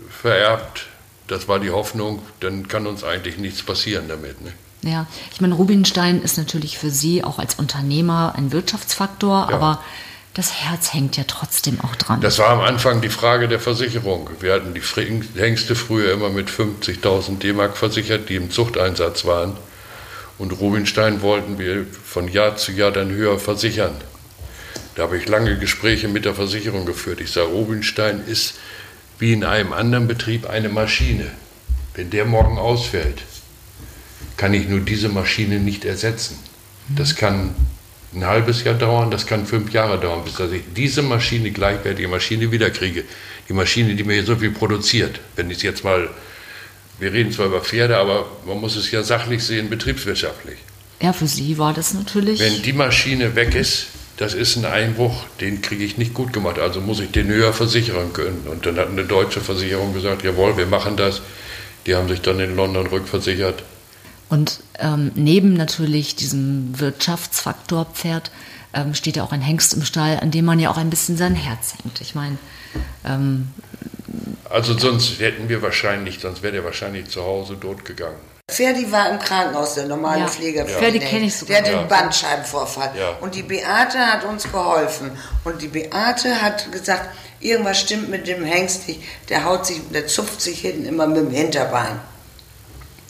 vererbt, 0.10 0.88
das 1.28 1.48
war 1.48 1.60
die 1.60 1.70
Hoffnung, 1.70 2.22
dann 2.42 2.68
kann 2.68 2.88
uns 2.88 3.04
eigentlich 3.04 3.38
nichts 3.38 3.64
passieren 3.64 4.06
damit. 4.10 4.42
Ne? 4.42 4.52
Ja, 4.84 5.06
ich 5.32 5.42
meine, 5.42 5.54
Rubinstein 5.54 6.22
ist 6.22 6.38
natürlich 6.38 6.78
für 6.80 6.90
Sie 6.90 7.24
auch 7.24 7.38
als 7.38 7.56
Unternehmer 7.56 8.34
ein 8.36 8.52
Wirtschaftsfaktor, 8.52 9.48
Ja. 9.50 9.56
aber 9.56 9.84
das 10.34 10.54
Herz 10.54 10.94
hängt 10.94 11.18
ja 11.18 11.26
trotzdem 11.28 11.82
auch 11.82 11.96
dran. 11.96 12.22
Das 12.22 12.40
war 12.40 12.50
am 12.50 12.62
Anfang 12.62 13.02
die 13.02 13.10
Frage 13.10 13.50
der 13.50 13.60
Versicherung. 13.60 14.30
Wir 14.40 14.54
hatten 14.54 14.74
die 14.74 14.82
Hengste 15.40 15.76
früher 15.76 16.14
immer 16.14 16.30
mit 16.30 16.50
50.000 16.50 17.40
D-Mark 17.40 17.76
versichert, 17.76 18.30
die 18.30 18.36
im 18.36 18.50
Zuchteinsatz 18.50 19.26
waren. 19.26 19.58
Und 20.38 20.52
Rubinstein 20.54 21.22
wollten 21.22 21.60
wir 21.60 21.86
von 22.04 22.28
Jahr 22.30 22.56
zu 22.56 22.72
Jahr 22.72 22.92
dann 22.92 23.12
höher 23.12 23.40
versichern. 23.40 23.94
Da 24.96 25.04
habe 25.04 25.18
ich 25.18 25.28
lange 25.28 25.58
Gespräche 25.58 26.08
mit 26.08 26.26
der 26.26 26.34
Versicherung 26.34 26.86
geführt. 26.86 27.22
Ich 27.22 27.32
sage, 27.32 27.48
Rubinstein 27.48 28.24
ist 28.26 28.56
wie 29.20 29.34
in 29.34 29.44
einem 29.44 29.74
anderen 29.74 30.08
Betrieb 30.08 30.50
eine 30.50 30.70
Maschine. 30.70 31.30
Wenn 31.94 32.10
der 32.10 32.26
morgen 32.26 32.58
ausfällt, 32.58 33.22
kann 34.38 34.54
ich 34.54 34.68
nur 34.68 34.80
diese 34.80 35.10
Maschine 35.10 35.60
nicht 35.60 35.86
ersetzen. 35.86 36.40
Das 36.90 37.16
kann 37.16 37.54
ein 38.14 38.26
halbes 38.26 38.64
Jahr 38.64 38.76
dauern, 38.76 39.10
das 39.10 39.26
kann 39.26 39.46
fünf 39.46 39.72
Jahre 39.72 40.00
dauern, 40.00 40.24
bis 40.24 40.36
dass 40.36 40.52
ich 40.52 40.64
diese 40.76 41.02
Maschine, 41.02 41.52
gleichwertige 41.52 42.08
Maschine 42.08 42.52
wiederkriege. 42.52 43.04
Die 43.48 43.54
Maschine, 43.54 43.96
die 43.96 44.04
mir 44.04 44.24
so 44.24 44.36
viel 44.36 44.52
produziert. 44.52 45.20
Wenn 45.36 45.50
ich 45.50 45.58
es 45.58 45.64
jetzt 45.64 45.84
mal, 45.84 46.10
wir 47.00 47.14
reden 47.14 47.32
zwar 47.32 47.48
über 47.48 47.62
Pferde, 47.62 47.98
aber 47.98 48.26
man 48.46 48.60
muss 48.60 48.76
es 48.76 48.92
ja 48.92 49.04
sachlich 49.04 49.44
sehen, 49.44 49.70
betriebswirtschaftlich. 49.70 50.58
ja, 51.02 51.14
für 51.14 51.28
Sie 51.28 51.58
war 51.58 51.74
das 51.74 51.94
natürlich. 51.94 52.40
Wenn 52.40 52.62
die 52.62 52.74
Maschine 52.74 53.36
weg 53.36 53.56
ist, 53.56 53.88
das 54.18 54.34
ist 54.36 54.56
ein 54.58 54.66
Einbruch, 54.66 55.24
den 55.40 55.62
kriege 55.62 55.84
ich 55.84 55.98
nicht 55.98 56.14
gut 56.14 56.32
gemacht. 56.32 56.60
Also 56.60 56.80
muss 56.80 57.00
ich 57.00 57.12
den 57.12 57.28
höher 57.28 57.54
versichern 57.54 58.14
können. 58.14 58.46
Und 58.50 58.66
dann 58.66 58.78
hat 58.78 58.90
eine 58.90 59.04
deutsche 59.06 59.42
Versicherung 59.42 59.94
gesagt, 59.94 60.24
jawohl, 60.24 60.58
wir 60.58 60.68
machen 60.68 60.96
das. 60.96 61.22
Die 61.88 61.96
haben 61.96 62.08
sich 62.08 62.22
dann 62.22 62.40
in 62.40 62.56
London 62.56 62.86
rückversichert. 62.86 63.64
Und 64.32 64.62
ähm, 64.80 65.12
neben 65.16 65.54
natürlich 65.54 66.16
diesem 66.16 66.80
Wirtschaftsfaktor 66.80 67.86
Pferd 67.94 68.32
ähm, 68.74 68.94
steht 68.96 69.18
ja 69.18 69.24
auch 69.24 69.34
ein 69.34 69.42
Hengst 69.42 69.74
im 69.74 69.84
Stall, 69.84 70.18
an 70.22 70.32
dem 70.32 70.46
man 70.46 70.58
ja 70.60 70.72
auch 70.72 70.78
ein 70.78 70.90
bisschen 70.90 71.18
sein 71.18 71.36
Herz 71.36 71.74
hängt. 71.84 72.00
Ich 72.00 72.16
meine, 72.16 72.38
ähm, 73.06 73.50
Also 74.50 74.78
sonst 74.78 75.20
hätten 75.20 75.50
wir 75.50 75.62
wahrscheinlich, 75.62 76.20
sonst 76.22 76.42
wäre 76.44 76.54
der 76.54 76.64
wahrscheinlich 76.64 77.10
zu 77.10 77.24
Hause 77.24 77.60
tot 77.60 77.84
gegangen. 77.86 78.16
Ferdi 78.50 78.90
war 78.92 79.10
im 79.10 79.20
Krankenhaus, 79.20 79.76
der 79.76 79.86
normale 79.88 80.22
Ja. 80.22 80.28
Pfleger. 80.28 80.62
Ja. 80.70 80.78
Ferdi 80.78 81.00
kenn 81.00 81.24
ich 81.24 81.36
sogar. 81.36 81.56
Der 81.58 81.64
hatte 81.64 81.72
Ja. 81.74 81.80
einen 81.82 81.88
Bandscheibenvorfall. 81.90 82.92
Ja. 82.98 83.10
Und 83.22 83.36
die 83.36 83.44
Beate 83.44 83.98
hat 84.00 84.24
uns 84.26 84.44
geholfen. 84.44 85.12
Und 85.44 85.62
die 85.62 85.68
Beate 85.70 86.42
hat 86.42 86.72
gesagt, 86.72 87.10
irgendwas 87.42 87.80
stimmt 87.80 88.10
mit 88.10 88.28
dem 88.28 88.44
Hengst 88.44 88.88
nicht. 88.88 89.02
Der 89.30 89.44
haut 89.46 89.66
sich, 89.66 89.82
der 89.94 90.08
zupft 90.08 90.42
sich 90.42 90.60
hinten 90.62 90.86
immer 90.86 91.08
mit 91.08 91.18
dem 91.18 91.32
Hinterbein. 91.32 92.00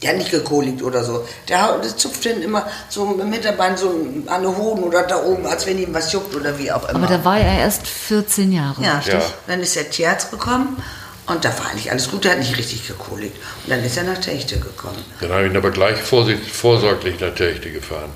Der 0.02 0.12
hat 0.12 0.18
nicht 0.18 0.32
gekoligt 0.32 0.82
oder 0.82 1.04
so. 1.04 1.28
Der, 1.48 1.80
zupft 1.96 2.24
hinten 2.24 2.42
immer 2.42 2.68
so 2.90 3.06
mit 3.06 3.32
Hinterbein 3.34 3.78
so 3.78 3.90
an 4.28 4.42
den 4.42 4.58
Hoden 4.58 4.84
oder 4.84 5.04
da 5.04 5.22
oben, 5.24 5.46
als 5.46 5.66
wenn 5.68 5.78
ihm 5.78 5.94
was 5.94 6.12
juckt 6.12 6.36
oder 6.36 6.58
wie 6.58 6.72
auch 6.72 6.88
immer. 6.90 7.04
aber 7.04 7.08
da 7.18 7.24
war 7.24 7.38
er 7.40 7.60
erst 7.60 7.86
14 7.88 8.52
Jahre. 8.52 8.82
Ja, 8.84 8.96
richtig? 8.98 9.14
Ja. 9.14 9.22
dann 9.48 9.60
ist 9.62 9.76
der 9.76 9.90
Tierarzt 9.90 10.32
gekommen 10.32 10.82
und 11.28 11.46
da 11.46 11.50
war 11.60 11.70
eigentlich 11.70 11.92
alles 11.92 12.10
gut, 12.10 12.24
der 12.24 12.32
hat 12.32 12.40
nicht 12.40 12.58
richtig 12.58 12.88
gekoligt. 12.88 13.36
Und 13.64 13.70
dann 13.70 13.84
ist 13.84 13.96
er 13.96 14.04
nach 14.04 14.18
Techte 14.18 14.58
gekommen. 14.60 14.98
Dann 15.20 15.32
habe 15.32 15.46
ich 15.46 15.52
ihn 15.52 15.58
aber 15.58 15.70
gleich 15.70 15.98
vorsorglich 16.00 17.20
nach 17.20 17.36
Techte 17.36 17.72
gefahren. 17.72 18.10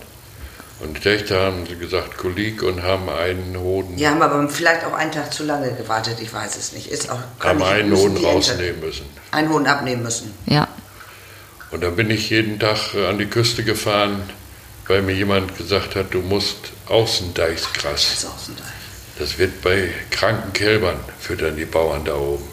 Und 0.81 1.01
Techte 1.01 1.39
haben 1.39 1.65
sie 1.67 1.75
gesagt, 1.77 2.17
Kolik 2.17 2.61
und 2.63 2.83
haben 2.83 3.09
einen 3.09 3.55
Hoden, 3.57 3.95
Die 3.95 4.07
haben 4.07 4.21
aber 4.21 4.47
vielleicht 4.49 4.85
auch 4.85 4.93
einen 4.93 5.11
Tag 5.11 5.33
zu 5.33 5.43
lange 5.43 5.71
gewartet, 5.71 6.17
ich 6.19 6.33
weiß 6.33 6.57
es 6.57 6.73
nicht. 6.73 6.87
Ist 6.87 7.09
auch, 7.09 7.19
kann 7.39 7.51
haben 7.51 7.57
nicht- 7.59 7.67
einen 7.69 7.95
Hoden 7.95 8.25
rausnehmen 8.25 8.79
müssen. 8.81 9.05
Einen 9.31 9.49
Hoden 9.49 9.67
abnehmen 9.67 10.03
müssen. 10.03 10.33
Ja. 10.47 10.67
Und 11.75 11.83
dann 11.83 11.97
bin 11.97 12.09
ich 12.09 12.29
jeden 12.29 12.57
Tag 12.57 12.93
äh, 12.93 13.05
an 13.05 13.17
die 13.17 13.25
Küste 13.25 13.61
gefahren, 13.61 14.21
weil 14.87 15.01
mir 15.01 15.11
jemand 15.11 15.57
gesagt 15.57 15.97
hat, 15.97 16.13
du 16.13 16.21
musst 16.21 16.71
Außendeichsgras. 16.87 18.21
Das 18.21 18.47
ein 18.47 18.55
Teil. 18.55 18.65
Das 19.19 19.37
wird 19.37 19.61
bei 19.61 19.89
kranken 20.09 20.53
Kälbern, 20.53 20.95
füttern 21.19 21.57
die 21.57 21.65
Bauern 21.65 22.05
da 22.05 22.15
oben. 22.15 22.45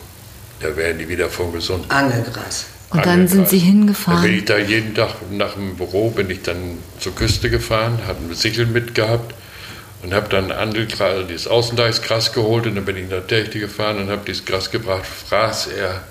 Da 0.59 0.77
werden 0.77 0.99
die 0.99 1.09
wieder 1.09 1.31
von 1.31 1.53
gesund. 1.53 1.89
Angelgras. 1.89 2.67
Und 2.91 3.07
dann 3.07 3.29
sind 3.29 3.49
Sie 3.49 3.61
hingefahren. 3.61 4.23
Dann 4.23 4.29
bin 4.29 4.39
ich 4.41 4.45
da 4.45 4.59
jeden 4.59 4.93
Tag 4.93 5.15
nach 5.31 5.55
dem 5.55 5.77
Büro, 5.77 6.11
bin 6.11 6.29
ich 6.29 6.43
dann 6.43 6.79
zur 6.99 7.15
Küste 7.15 7.49
gefahren, 7.49 8.01
hatte 8.05 8.25
eine 8.25 8.35
Sichel 8.35 8.67
mitgehabt 8.67 9.37
und 10.03 10.13
habe 10.13 10.29
dann 10.31 10.51
Angelgras, 10.51 11.29
dieses 11.29 11.47
Außendeichsgras 11.47 12.33
geholt 12.33 12.67
und 12.67 12.75
dann 12.75 12.85
bin 12.85 12.97
ich 12.97 13.09
nach 13.09 13.25
Techte 13.25 13.61
gefahren 13.61 13.99
und 13.99 14.11
habe 14.11 14.23
dieses 14.27 14.45
Gras 14.45 14.69
gebracht, 14.73 15.07
fraß 15.07 15.69
er 15.69 16.03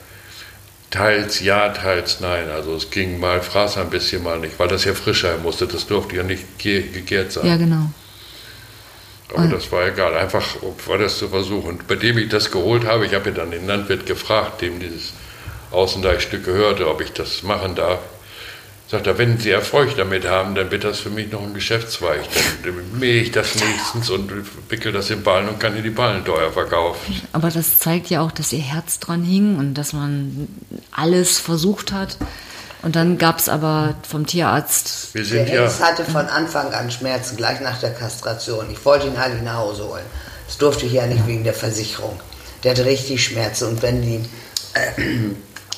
teils 0.91 1.39
ja, 1.39 1.69
teils 1.69 2.19
nein. 2.19 2.49
Also 2.49 2.75
es 2.75 2.91
ging 2.91 3.19
mal, 3.19 3.41
fraß 3.41 3.77
ein 3.77 3.89
bisschen, 3.89 4.21
mal 4.23 4.39
nicht, 4.39 4.59
weil 4.59 4.67
das 4.67 4.85
ja 4.85 4.93
frisch 4.93 5.23
sein 5.23 5.41
musste, 5.41 5.65
das 5.65 5.87
durfte 5.87 6.17
ja 6.17 6.23
nicht 6.23 6.59
ge 6.59 6.83
gegärt 6.83 7.31
sein. 7.31 7.47
Ja, 7.47 7.57
genau. 7.57 7.89
Aber 9.33 9.47
das 9.47 9.71
war 9.71 9.87
egal, 9.87 10.13
einfach 10.13 10.45
war 10.87 10.97
das 10.97 11.17
zu 11.17 11.29
versuchen. 11.29 11.69
Und 11.69 11.87
bei 11.87 11.95
dem 11.95 12.17
ich 12.17 12.27
das 12.27 12.51
geholt 12.51 12.85
habe, 12.85 13.05
ich 13.05 13.13
habe 13.13 13.29
ja 13.29 13.35
dann 13.35 13.51
den 13.51 13.65
Landwirt 13.65 14.05
gefragt, 14.05 14.61
dem 14.61 14.79
dieses 14.81 15.13
Außendeichstück 15.71 16.43
gehörte, 16.43 16.89
ob 16.89 16.99
ich 16.99 17.13
das 17.13 17.41
machen 17.41 17.75
darf. 17.75 17.99
Sagt 18.91 19.07
er, 19.07 19.17
wenn 19.17 19.39
Sie 19.39 19.51
Erfolg 19.51 19.95
damit 19.95 20.27
haben, 20.27 20.53
dann 20.53 20.69
wird 20.69 20.83
das 20.83 20.99
für 20.99 21.09
mich 21.09 21.31
noch 21.31 21.41
ein 21.41 21.53
Geschäftszweig. 21.53 22.19
Dann 22.65 22.99
mähe 22.99 23.21
ich 23.21 23.31
das 23.31 23.55
nächstens 23.55 24.09
und 24.09 24.29
wickel 24.67 24.91
das 24.91 25.09
in 25.09 25.23
Ballen 25.23 25.47
und 25.47 25.61
kann 25.61 25.71
hier 25.71 25.81
die 25.81 25.91
Ballen 25.91 26.25
teuer 26.25 26.51
verkaufen. 26.51 27.21
Aber 27.31 27.49
das 27.49 27.79
zeigt 27.79 28.09
ja 28.09 28.19
auch, 28.19 28.33
dass 28.33 28.51
Ihr 28.51 28.59
Herz 28.59 28.99
dran 28.99 29.23
hing 29.23 29.57
und 29.57 29.75
dass 29.75 29.93
man 29.93 30.49
alles 30.91 31.39
versucht 31.39 31.93
hat. 31.93 32.17
Und 32.81 32.97
dann 32.97 33.17
gab 33.17 33.39
es 33.39 33.47
aber 33.47 33.95
vom 34.05 34.27
Tierarzt. 34.27 35.15
Wir 35.15 35.23
sind 35.23 35.47
Der 35.47 35.55
ja, 35.55 35.61
Hengst 35.61 35.81
hatte 35.81 36.03
von 36.03 36.25
Anfang 36.25 36.73
an 36.73 36.91
Schmerzen, 36.91 37.37
gleich 37.37 37.61
nach 37.61 37.79
der 37.79 37.93
Kastration. 37.93 38.65
Ich 38.73 38.83
wollte 38.83 39.07
ihn 39.07 39.15
eigentlich 39.15 39.43
nach 39.43 39.55
Hause 39.55 39.87
holen. 39.87 40.05
Das 40.47 40.57
durfte 40.57 40.85
ich 40.85 40.91
ja 40.91 41.05
nicht 41.05 41.25
wegen 41.27 41.45
der 41.45 41.53
Versicherung. 41.53 42.19
Der 42.65 42.71
hatte 42.71 42.83
richtig 42.83 43.23
Schmerzen. 43.23 43.69
Und 43.69 43.81
wenn 43.83 44.01
die, 44.01 44.25
äh, 44.73 45.01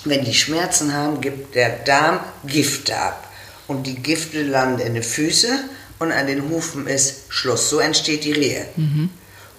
wenn 0.05 0.23
die 0.25 0.33
Schmerzen 0.33 0.93
haben, 0.93 1.21
gibt 1.21 1.55
der 1.55 1.69
Darm 1.79 2.19
Gifte 2.45 2.97
ab. 2.97 3.27
Und 3.67 3.83
die 3.87 3.95
Gifte 3.95 4.43
landen 4.43 4.79
in 4.79 4.93
den 4.95 5.03
Füßen 5.03 5.69
und 5.99 6.11
an 6.11 6.27
den 6.27 6.49
Hufen 6.49 6.87
ist 6.87 7.23
Schluss. 7.29 7.69
So 7.69 7.79
entsteht 7.79 8.23
die 8.25 8.33
Rehe. 8.33 8.65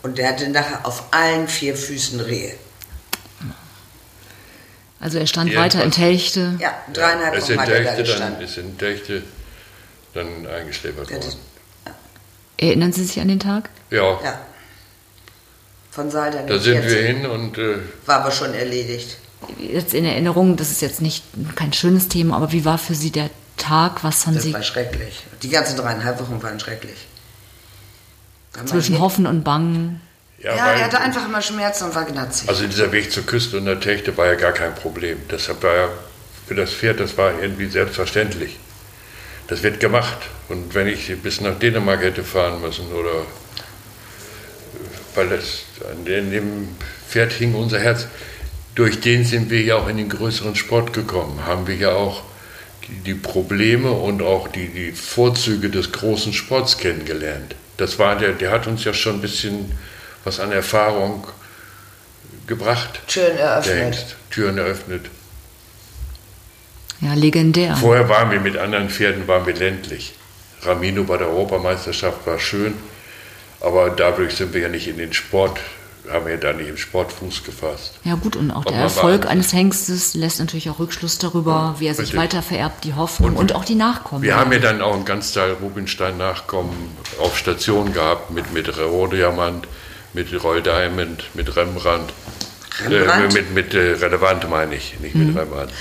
Und 0.03 0.19
der 0.19 0.29
hatte 0.29 0.49
nachher 0.49 0.87
auf 0.87 1.05
allen 1.13 1.49
vier 1.49 1.75
Füßen 1.77 2.21
Rehe. 2.21 2.55
Also 5.01 5.19
er 5.19 5.27
stand 5.27 5.51
Jedenfalls- 5.51 5.75
weiter 5.75 5.85
in 5.85 5.91
Telchte. 5.91 6.55
Ja, 6.59 6.73
dreieinhalb 6.93 7.35
es 7.37 7.49
Wochen 7.51 7.59
hat 7.61 7.69
er 7.69 7.95
da 7.95 8.19
dann, 8.19 8.41
ist 8.41 8.57
entdeckte 8.59 9.23
dann 10.15 10.47
eingeschläfert 10.47 11.11
Ja, 11.11 11.17
worden. 11.17 11.37
Erinnern 12.57 12.93
Sie 12.93 13.05
sich 13.05 13.21
an 13.21 13.29
den 13.29 13.41
Tag? 13.41 13.69
Ja, 13.91 14.21
Ja. 14.23 14.39
Von 15.91 16.11
Salda 16.11 16.43
da 16.43 16.59
sind 16.59 16.83
wir 16.89 17.03
hin 17.03 17.25
und 17.27 17.57
äh, 17.57 17.77
War 18.07 18.21
aber 18.23 18.31
schon 18.33 18.53
erledigt. 18.53 19.17
Jetzt 19.59 19.95
in 19.95 20.05
Erinnerung, 20.05 20.57
das 20.57 20.71
ist 20.71 20.83
jetzt 20.83 21.01
nicht 21.01 21.25
kein 21.57 21.73
schönes 21.73 22.09
Thema, 22.09 22.37
aber 22.37 22.53
wie 22.53 22.65
war 22.65 22.79
für 22.79 22.95
Sie 22.95 23.11
der 23.11 23.31
Tag? 23.57 24.03
Was 24.05 24.27
haben 24.27 24.35
Das 24.35 24.43
Sie 24.45 24.53
war 24.53 24.63
schrecklich. 24.63 25.25
Die 25.43 25.49
ganzen 25.49 25.77
dreieinhalb 25.77 26.21
Wochen 26.21 26.43
waren 26.43 26.59
schrecklich. 26.61 27.07
Da 28.53 28.67
zwischen 28.67 28.99
Hoffen 29.01 29.27
und 29.27 29.43
Bangen? 29.45 30.01
ja, 30.39 30.57
Ja, 30.57 30.67
weil, 30.67 30.79
er 30.79 30.85
hatte 30.85 31.01
einfach 31.01 31.25
immer 31.27 31.43
Schmerzen 31.43 31.85
und 31.85 31.95
war 31.95 32.05
gnatzig. 32.05 32.49
also 32.49 32.67
dieser 32.67 32.93
Weg 32.93 33.11
zur 33.13 33.25
Küste 33.25 33.59
und 33.59 33.65
der 33.67 33.81
Techte 33.81 34.17
war 34.17 34.27
ja 34.27 34.35
gar 34.35 34.53
kein 34.53 34.75
Problem. 34.75 35.19
Deshalb 35.31 35.63
war 35.63 35.75
ja 35.75 35.89
für 36.47 36.55
das 36.55 36.73
Pferd, 36.73 37.01
das 37.01 37.17
war 37.17 37.33
irgendwie 37.41 37.67
selbstverständlich. 37.69 38.59
Das 39.49 39.63
wird 39.63 39.81
gemacht. 39.81 40.19
Und 40.49 40.75
wenn 40.75 40.87
ich 40.87 41.13
bis 41.23 41.41
nach 41.41 41.59
Dänemark 41.59 42.03
hätte 42.03 42.23
fahren 42.25 42.61
müssen 42.61 42.93
oder 42.93 43.25
weil 45.15 45.29
das 45.29 45.63
an 45.91 46.05
dem 46.05 46.69
Pferd 47.09 47.33
hing 47.33 47.55
unser 47.55 47.79
Herz. 47.79 48.07
Durch 48.75 49.01
den 49.01 49.25
sind 49.25 49.51
wir 49.51 49.63
ja 49.63 49.77
auch 49.77 49.89
in 49.89 49.97
den 49.97 50.09
größeren 50.09 50.57
Sport 50.57 50.93
gekommen, 50.93 51.45
haben 51.47 51.67
wir 51.67 51.77
ja 51.77 51.93
auch 51.93 52.23
die, 52.89 53.13
die 53.13 53.15
Probleme 53.15 53.91
und 53.91 54.21
auch 54.21 54.49
die, 54.49 54.69
die 54.69 54.93
Vorzüge 54.93 55.71
des 55.71 55.93
großen 55.93 56.33
Sports 56.33 56.79
kennengelernt. 56.79 57.55
Das 57.77 57.99
war 57.99 58.17
der, 58.17 58.33
der 58.33 58.51
hat 58.51 58.67
uns 58.67 58.85
ja 58.85 58.93
schon 58.93 59.17
ein 59.17 59.21
bisschen 59.21 59.73
was 60.25 60.41
an 60.41 60.53
Erfahrung 60.53 61.27
gebracht. 62.47 63.01
Türen 63.07 63.37
eröffnet. 63.37 63.77
Hengst, 63.77 64.17
Türen 64.31 64.59
eröffnet. 64.59 65.07
Ja, 67.01 67.15
legendär. 67.15 67.77
Vorher 67.77 68.09
waren 68.09 68.31
wir 68.31 68.41
mit 68.41 68.57
anderen 68.57 68.89
Pferden 68.89 69.27
waren 69.29 69.47
wir 69.47 69.55
ländlich. 69.55 70.15
Ramino 70.63 71.05
bei 71.05 71.19
der 71.19 71.29
Europameisterschaft 71.29 72.27
war 72.27 72.39
schön, 72.39 72.75
aber 73.61 73.91
dadurch 73.91 74.35
sind 74.35 74.55
wir 74.55 74.63
ja 74.63 74.69
nicht 74.69 74.89
in 74.89 74.97
den 74.97 75.13
Sport, 75.13 75.61
haben 76.11 76.27
wir 76.27 76.37
da 76.37 76.53
nicht 76.53 76.69
im 76.69 76.77
Sport 76.77 77.13
Fuß 77.13 77.45
gefasst. 77.45 77.95
Ja 78.05 78.15
gut, 78.15 78.37
und 78.37 78.51
auch 78.51 78.63
Aber 78.63 78.71
der 78.71 78.81
Erfolg 78.81 79.27
eines 79.27 79.53
Hengstes 79.53 80.15
lässt 80.15 80.39
natürlich 80.39 80.69
auch 80.71 80.79
Rückschluss 80.79 81.19
darüber, 81.19 81.77
wie 81.79 81.87
er 81.87 81.95
sich 81.95 82.17
weiter 82.17 82.43
vererbt, 82.43 82.85
die 82.85 82.95
Hoffnung 82.95 83.37
und, 83.37 83.55
auch 83.55 83.65
die 83.65 83.75
Nachkommen. 83.75 84.23
Wir 84.23 84.37
haben 84.37 84.53
ja 84.53 84.59
dann 84.59 84.83
auch 84.83 84.95
einen 84.95 85.05
Ganzteil 85.05 85.53
Rubinstein-Nachkommen 85.53 86.75
auf 87.21 87.39
Station 87.39 87.93
gehabt 87.93 88.31
mit, 88.31 88.53
mit 88.53 88.77
Rodiamant, 88.79 89.67
mit 90.13 90.45
Roy 90.45 90.63
Diamond, 90.63 91.25
mit 91.35 91.57
Rembrandt. 91.57 92.13
Rembrandt? 92.85 93.35
Äh, 93.35 93.35
mit 93.35 93.55
mit 93.55 93.75
äh, 93.75 93.93
Relevant 93.93 94.49
meine 94.51 94.75
ich, 94.75 94.99
nicht 95.01 95.15
mit 95.15 95.37
Rembrandt. 95.37 95.73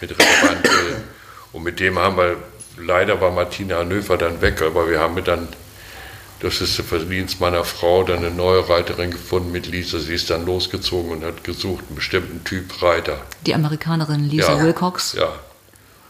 Mit 0.00 0.10
Relevant. 0.10 0.66
äh, 0.66 0.70
und 1.52 1.62
mit 1.62 1.80
dem 1.80 1.98
haben 1.98 2.16
wir, 2.16 2.36
leider 2.76 3.20
war 3.20 3.30
Martina 3.30 3.78
Hanöfer 3.78 4.16
dann 4.16 4.40
weg, 4.40 4.62
aber 4.62 4.88
wir 4.88 5.00
haben 5.00 5.14
mit 5.14 5.28
dann, 5.28 5.48
das 6.40 6.60
ist 6.60 6.78
der 6.78 6.84
Verdienst 6.84 7.40
meiner 7.40 7.64
Frau, 7.64 8.02
dann 8.02 8.18
eine 8.18 8.30
neue 8.30 8.68
Reiterin 8.68 9.10
gefunden 9.10 9.52
mit 9.52 9.66
Lisa. 9.66 9.98
Sie 9.98 10.14
ist 10.14 10.30
dann 10.30 10.46
losgezogen 10.46 11.10
und 11.12 11.24
hat 11.24 11.44
gesucht, 11.44 11.84
einen 11.88 11.96
bestimmten 11.96 12.42
Typ 12.44 12.82
Reiter. 12.82 13.20
Die 13.46 13.54
Amerikanerin 13.54 14.28
Lisa 14.28 14.54
Ja. 14.56 14.62
Wilcox. 14.62 15.14
Ja. 15.18 15.28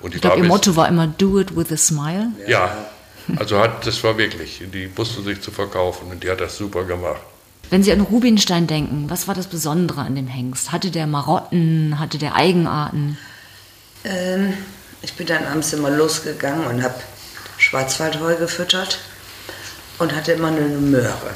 Und 0.01 0.15
Ich 0.15 0.21
glaube, 0.21 0.39
ihr 0.39 0.45
Motto 0.45 0.77
war 0.77 0.89
immer 0.89 1.07
Do 1.07 1.39
it 1.41 1.55
with 1.57 1.71
a 1.73 1.77
smile. 1.77 2.29
Ja, 2.47 2.75
also 3.37 3.59
hat, 3.59 3.87
das 3.87 4.03
war 4.03 4.17
wirklich, 4.17 4.63
die 4.73 4.97
wusste 4.97 5.23
sich 5.23 5.41
zu 5.43 5.51
verkaufen 5.51 6.11
und 6.11 6.23
die 6.25 6.31
hat 6.31 6.41
das 6.41 6.57
super 6.57 6.85
gemacht. 6.85 7.21
Wenn 7.69 7.83
Sie 7.83 7.93
an 7.93 8.01
Rubinstein 8.01 8.67
denken, 8.67 9.11
was 9.11 9.29
war 9.29 9.35
das 9.35 9.47
Besondere 9.47 10.01
an 10.01 10.15
dem 10.17 10.27
Hengst? 10.27 10.73
Hatte 10.73 10.91
der 10.91 11.07
Marotten, 11.07 11.99
hatte 12.01 12.19
der 12.19 12.35
Eigenarten? 12.35 13.19
Ähm, 14.05 14.55
ich 15.03 15.13
bin 15.15 15.27
dann 15.27 15.45
abends 15.47 15.73
immer 15.73 15.91
losgegangen 15.91 16.67
und 16.67 16.83
habe 16.83 16.95
Schwarzwaldheu 17.59 18.37
gefüttert 18.37 18.99
und 20.01 20.15
hatte 20.15 20.33
immer 20.33 20.49
eine 20.49 20.61
Möhre. 20.61 21.31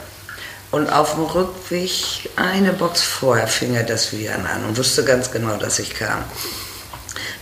Und 0.70 0.90
auf 0.90 1.14
dem 1.14 1.24
Rückweg, 1.24 2.28
eine 2.34 2.72
Box 2.72 3.02
vorher, 3.02 3.46
fing 3.46 3.74
er 3.74 3.84
das 3.84 4.12
Viren 4.12 4.44
an 4.46 4.64
und 4.64 4.76
wusste 4.76 5.04
ganz 5.04 5.30
genau, 5.30 5.56
dass 5.56 5.78
ich 5.78 5.94
kam. 5.94 6.24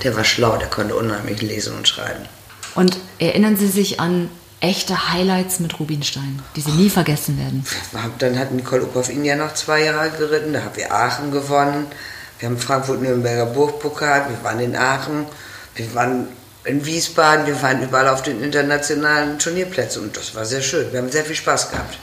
Der 0.03 0.15
war 0.17 0.25
schlau, 0.25 0.57
der 0.57 0.69
konnte 0.69 0.95
unheimlich 0.95 1.41
lesen 1.41 1.75
und 1.75 1.89
schreiben. 1.89 2.27
Und 2.75 2.99
erinnern 3.19 3.57
Sie 3.57 3.69
sich 3.69 4.01
an 4.01 4.29
echte 4.61 5.13
Highlights 5.13 5.61
mit 5.61 5.81
Rubinstein, 5.81 6.43
die 6.57 6.61
Sie 6.61 6.73
nie 6.73 6.91
vergessen 6.91 7.39
werden? 7.39 7.65
Dann 8.19 8.39
hat 8.39 8.53
Nicole 8.53 8.83
Uphoff 8.83 9.09
ihn 9.09 9.25
ja 9.25 9.37
noch 9.37 9.55
zwei 9.55 9.85
Jahre 9.85 10.11
geritten, 10.11 10.53
da 10.53 10.65
haben 10.65 10.77
wir 10.77 10.93
Aachen 10.93 11.31
gewonnen. 11.31 11.87
Wir 12.39 12.49
haben 12.49 12.59
Frankfurt-Nürnberger 12.59 13.47
Burgpokal, 13.47 14.27
wir 14.29 14.45
waren 14.45 14.61
in 14.61 14.77
Aachen, 14.77 15.27
wir 15.75 15.95
waren 15.95 16.29
in 16.65 16.85
Wiesbaden, 16.85 17.47
wir 17.47 17.61
waren 17.63 17.83
überall 17.83 18.09
auf 18.09 18.23
den 18.23 18.43
internationalen 18.43 19.39
Turnierplätzen 19.39 20.03
und 20.03 20.17
das 20.17 20.35
war 20.35 20.45
sehr 20.45 20.63
schön. 20.63 20.93
Wir 20.93 21.01
haben 21.01 21.11
sehr 21.11 21.25
viel 21.25 21.37
Spaß 21.37 21.71
gehabt. 21.71 21.99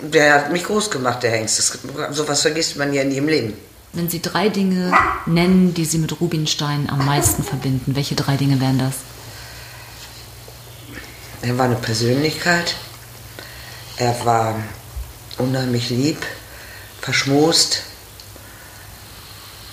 Der 0.00 0.34
hat 0.34 0.52
mich 0.52 0.64
groß 0.64 0.90
gemacht, 0.90 1.22
der 1.22 1.32
Hengst. 1.32 1.58
Das, 1.58 1.78
sowas 2.16 2.42
vergisst 2.42 2.76
man 2.76 2.92
ja 2.92 3.02
nie 3.02 3.16
im 3.16 3.28
Leben. 3.28 3.54
Wenn 3.92 4.10
Sie 4.10 4.20
drei 4.20 4.50
Dinge 4.50 4.92
nennen, 5.24 5.72
die 5.72 5.86
Sie 5.86 5.98
mit 5.98 6.20
Rubinstein 6.20 6.88
am 6.90 7.06
meisten 7.06 7.42
verbinden, 7.42 7.96
welche 7.96 8.14
drei 8.14 8.36
Dinge 8.36 8.60
wären 8.60 8.78
das? 8.78 8.94
Er 11.42 11.56
war 11.56 11.64
eine 11.64 11.76
Persönlichkeit. 11.76 12.74
Er 13.96 14.14
war 14.24 14.56
unheimlich 15.38 15.90
lieb, 15.90 16.18
verschmust. 17.00 17.84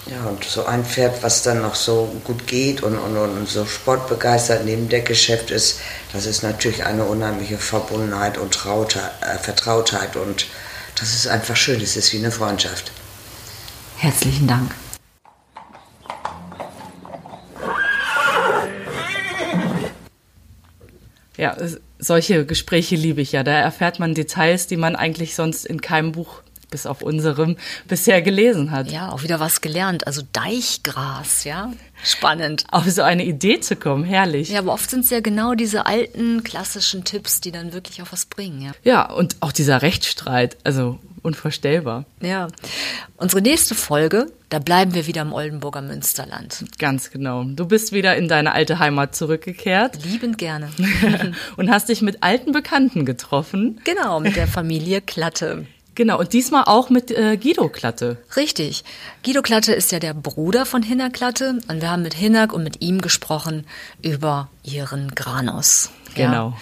Ja, 0.05 0.25
und 0.25 0.43
so 0.43 0.65
ein 0.65 0.83
Pferd, 0.83 1.23
was 1.23 1.43
dann 1.43 1.61
noch 1.61 1.75
so 1.75 2.13
gut 2.25 2.45
geht 2.45 2.83
und, 2.83 2.97
und, 2.97 3.15
und 3.15 3.47
so 3.47 3.65
sportbegeistert 3.65 4.65
neben 4.65 4.89
der 4.89 4.99
Geschäft 4.99 5.49
ist, 5.49 5.79
das 6.11 6.25
ist 6.25 6.43
natürlich 6.43 6.85
eine 6.85 7.05
unheimliche 7.05 7.57
Verbundenheit 7.57 8.37
und 8.37 8.53
Traute, 8.53 8.99
äh, 9.21 9.37
Vertrautheit. 9.37 10.17
Und 10.17 10.47
das 10.99 11.13
ist 11.13 11.27
einfach 11.27 11.55
schön, 11.55 11.79
es 11.79 11.95
ist 11.95 12.11
wie 12.11 12.17
eine 12.17 12.31
Freundschaft. 12.31 12.91
Herzlichen 13.97 14.47
Dank. 14.47 14.75
Ja, 21.37 21.55
solche 21.97 22.45
Gespräche 22.45 22.95
liebe 22.95 23.21
ich 23.21 23.31
ja. 23.31 23.43
Da 23.43 23.53
erfährt 23.53 23.99
man 23.99 24.13
Details, 24.13 24.67
die 24.67 24.77
man 24.77 24.95
eigentlich 24.95 25.35
sonst 25.35 25.65
in 25.65 25.81
keinem 25.81 26.11
Buch, 26.11 26.41
bis 26.73 26.87
auf 26.87 27.03
unserem, 27.03 27.55
bisher 27.87 28.23
gelesen 28.23 28.71
hat. 28.71 28.91
Ja, 28.91 29.11
auch 29.11 29.21
wieder 29.21 29.39
was 29.39 29.61
gelernt. 29.61 30.07
Also 30.07 30.23
Deichgras, 30.33 31.43
ja. 31.43 31.71
Spannend. 32.03 32.65
Auf 32.71 32.89
so 32.89 33.03
eine 33.03 33.23
Idee 33.23 33.59
zu 33.59 33.75
kommen, 33.75 34.03
herrlich. 34.03 34.49
Ja, 34.49 34.59
aber 34.59 34.73
oft 34.73 34.89
sind 34.89 35.05
es 35.05 35.11
ja 35.11 35.19
genau 35.19 35.53
diese 35.53 35.85
alten 35.85 36.43
klassischen 36.43 37.03
Tipps, 37.03 37.41
die 37.41 37.51
dann 37.51 37.73
wirklich 37.73 38.01
auch 38.01 38.11
was 38.11 38.25
bringen, 38.25 38.61
ja. 38.61 38.71
Ja, 38.83 39.11
und 39.11 39.35
auch 39.41 39.51
dieser 39.51 39.83
Rechtsstreit, 39.83 40.57
also 40.63 40.97
unvorstellbar. 41.21 42.05
Ja. 42.21 42.47
Unsere 43.17 43.43
nächste 43.43 43.75
Folge, 43.75 44.31
da 44.49 44.57
bleiben 44.57 44.95
wir 44.95 45.05
wieder 45.05 45.21
im 45.21 45.31
Oldenburger 45.31 45.83
Münsterland. 45.83 46.65
Ganz 46.79 47.11
genau. 47.11 47.43
Du 47.43 47.67
bist 47.67 47.93
wieder 47.93 48.17
in 48.17 48.27
deine 48.27 48.51
alte 48.51 48.79
Heimat 48.79 49.15
zurückgekehrt 49.15 50.03
Liebend 50.03 50.39
gerne. 50.39 50.69
und 51.55 51.69
hast 51.69 51.89
dich 51.89 52.01
mit 52.01 52.23
alten 52.23 52.51
Bekannten 52.51 53.05
getroffen. 53.05 53.79
genau, 53.83 54.19
mit 54.19 54.35
der 54.35 54.47
Familie 54.47 55.01
Klatte. 55.01 55.67
Genau, 55.95 56.19
und 56.19 56.33
diesmal 56.33 56.63
auch 56.65 56.89
mit 56.89 57.11
äh, 57.11 57.37
Guido 57.37 57.69
Klatte. 57.69 58.17
Richtig. 58.35 58.83
Guido 59.23 59.41
Klatte 59.41 59.73
ist 59.73 59.91
ja 59.91 59.99
der 59.99 60.13
Bruder 60.13 60.65
von 60.65 60.81
Hinner 60.81 61.11
Klatte 61.11 61.59
und 61.67 61.81
wir 61.81 61.91
haben 61.91 62.01
mit 62.01 62.15
Hinnack 62.15 62.51
und 62.51 62.63
mit 62.63 62.81
ihm 62.81 63.01
gesprochen 63.01 63.65
über 64.01 64.49
ihren 64.63 65.13
Granos. 65.13 65.91
Genau. 66.15 66.57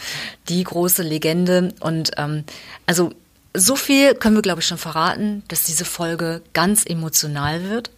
Die 0.50 0.64
große 0.64 1.04
Legende 1.04 1.74
und 1.80 2.12
ähm, 2.18 2.44
also 2.86 3.12
so 3.54 3.76
viel 3.76 4.16
können 4.16 4.36
wir, 4.36 4.42
glaube 4.42 4.62
ich, 4.62 4.68
schon 4.68 4.78
verraten, 4.78 5.44
dass 5.48 5.64
diese 5.64 5.86
Folge 5.86 6.42
ganz 6.54 6.86
emotional 6.86 7.70
wird. 7.70 7.92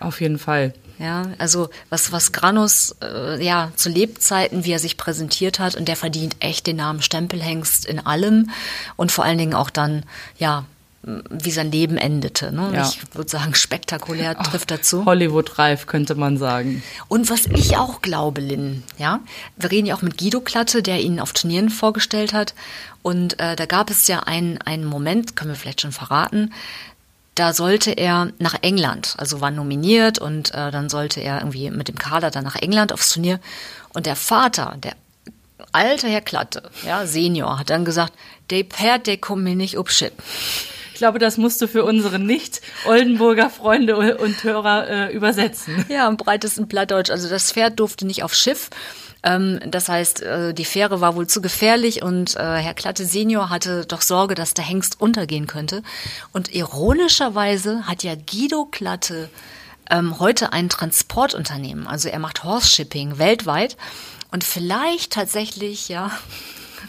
Auf 0.00 0.20
jeden 0.20 0.38
Fall. 0.38 0.74
Ja, 0.98 1.26
also 1.38 1.68
was, 1.90 2.10
was 2.10 2.32
Granus 2.32 2.96
äh, 3.02 3.42
ja 3.44 3.70
zu 3.76 3.88
Lebzeiten, 3.88 4.64
wie 4.64 4.72
er 4.72 4.78
sich 4.78 4.96
präsentiert 4.96 5.58
hat, 5.58 5.74
und 5.74 5.88
der 5.88 5.96
verdient 5.96 6.36
echt 6.40 6.66
den 6.66 6.76
Namen 6.76 7.02
Stempelhengst 7.02 7.84
in 7.84 8.04
allem 8.04 8.50
und 8.96 9.12
vor 9.12 9.24
allen 9.24 9.38
Dingen 9.38 9.54
auch 9.54 9.70
dann, 9.70 10.04
ja, 10.38 10.64
wie 11.06 11.50
sein 11.52 11.70
Leben 11.70 11.96
endete. 11.96 12.52
Ne? 12.52 12.70
Ja. 12.74 12.88
Ich 12.88 13.00
würde 13.14 13.30
sagen, 13.30 13.54
spektakulär 13.54 14.36
trifft 14.36 14.72
dazu. 14.72 15.04
Hollywood-reif, 15.04 15.86
könnte 15.86 16.16
man 16.16 16.36
sagen. 16.36 16.82
Und 17.06 17.30
was 17.30 17.46
ich 17.46 17.76
auch 17.76 18.02
glaube, 18.02 18.40
Lynn, 18.40 18.82
ja, 18.98 19.20
wir 19.56 19.70
reden 19.70 19.86
ja 19.86 19.94
auch 19.94 20.02
mit 20.02 20.18
Guido 20.18 20.40
Klatte, 20.40 20.82
der 20.82 21.00
ihn 21.00 21.20
auf 21.20 21.32
Turnieren 21.32 21.70
vorgestellt 21.70 22.32
hat. 22.32 22.54
Und 23.02 23.38
äh, 23.38 23.54
da 23.54 23.66
gab 23.66 23.88
es 23.88 24.08
ja 24.08 24.20
einen, 24.20 24.60
einen 24.62 24.84
Moment, 24.84 25.36
können 25.36 25.52
wir 25.52 25.56
vielleicht 25.56 25.82
schon 25.82 25.92
verraten, 25.92 26.52
da 27.36 27.52
sollte 27.52 27.90
er 27.92 28.32
nach 28.38 28.56
England, 28.62 29.14
also 29.18 29.42
war 29.42 29.50
nominiert 29.50 30.18
und 30.18 30.54
äh, 30.54 30.70
dann 30.70 30.88
sollte 30.88 31.20
er 31.20 31.40
irgendwie 31.40 31.70
mit 31.70 31.86
dem 31.86 31.98
Kader 31.98 32.30
dann 32.30 32.44
nach 32.44 32.56
England 32.56 32.92
aufs 32.94 33.10
Turnier. 33.10 33.40
Und 33.92 34.06
der 34.06 34.16
Vater, 34.16 34.76
der 34.78 34.94
alte 35.70 36.08
Herr 36.08 36.22
Klatte, 36.22 36.70
ja, 36.84 37.06
Senior, 37.06 37.58
hat 37.58 37.68
dann 37.68 37.84
gesagt, 37.84 38.14
der 38.48 38.64
Pferd, 38.64 39.06
der 39.06 39.18
kommt 39.18 39.44
mir 39.44 39.54
nicht 39.54 39.78
up 39.78 39.90
shit. 39.90 40.12
Ich 40.96 41.00
glaube, 41.00 41.18
das 41.18 41.36
musst 41.36 41.60
du 41.60 41.68
für 41.68 41.84
unsere 41.84 42.18
nicht-Oldenburger 42.18 43.50
Freunde 43.50 44.16
und 44.16 44.42
Hörer 44.42 44.88
äh, 44.88 45.12
übersetzen. 45.14 45.84
Ja, 45.90 46.08
im 46.08 46.16
breitesten 46.16 46.68
Plattdeutsch. 46.68 47.10
Also 47.10 47.28
das 47.28 47.52
Pferd 47.52 47.78
durfte 47.78 48.06
nicht 48.06 48.22
aufs 48.22 48.38
Schiff. 48.38 48.70
Ähm, 49.22 49.60
das 49.66 49.90
heißt, 49.90 50.22
äh, 50.22 50.54
die 50.54 50.64
Fähre 50.64 51.02
war 51.02 51.14
wohl 51.14 51.26
zu 51.26 51.42
gefährlich 51.42 52.02
und 52.02 52.34
äh, 52.36 52.38
Herr 52.38 52.72
Klatte 52.72 53.04
Senior 53.04 53.50
hatte 53.50 53.84
doch 53.84 54.00
Sorge, 54.00 54.34
dass 54.34 54.54
der 54.54 54.64
Hengst 54.64 54.98
untergehen 54.98 55.46
könnte. 55.46 55.82
Und 56.32 56.54
ironischerweise 56.54 57.86
hat 57.86 58.02
ja 58.02 58.14
Guido 58.14 58.64
Klatte 58.64 59.28
ähm, 59.90 60.18
heute 60.18 60.54
ein 60.54 60.70
Transportunternehmen. 60.70 61.86
Also 61.86 62.08
er 62.08 62.20
macht 62.20 62.42
Horse 62.42 62.70
Shipping 62.70 63.18
weltweit. 63.18 63.76
Und 64.30 64.44
vielleicht 64.44 65.12
tatsächlich, 65.12 65.90
ja, 65.90 66.10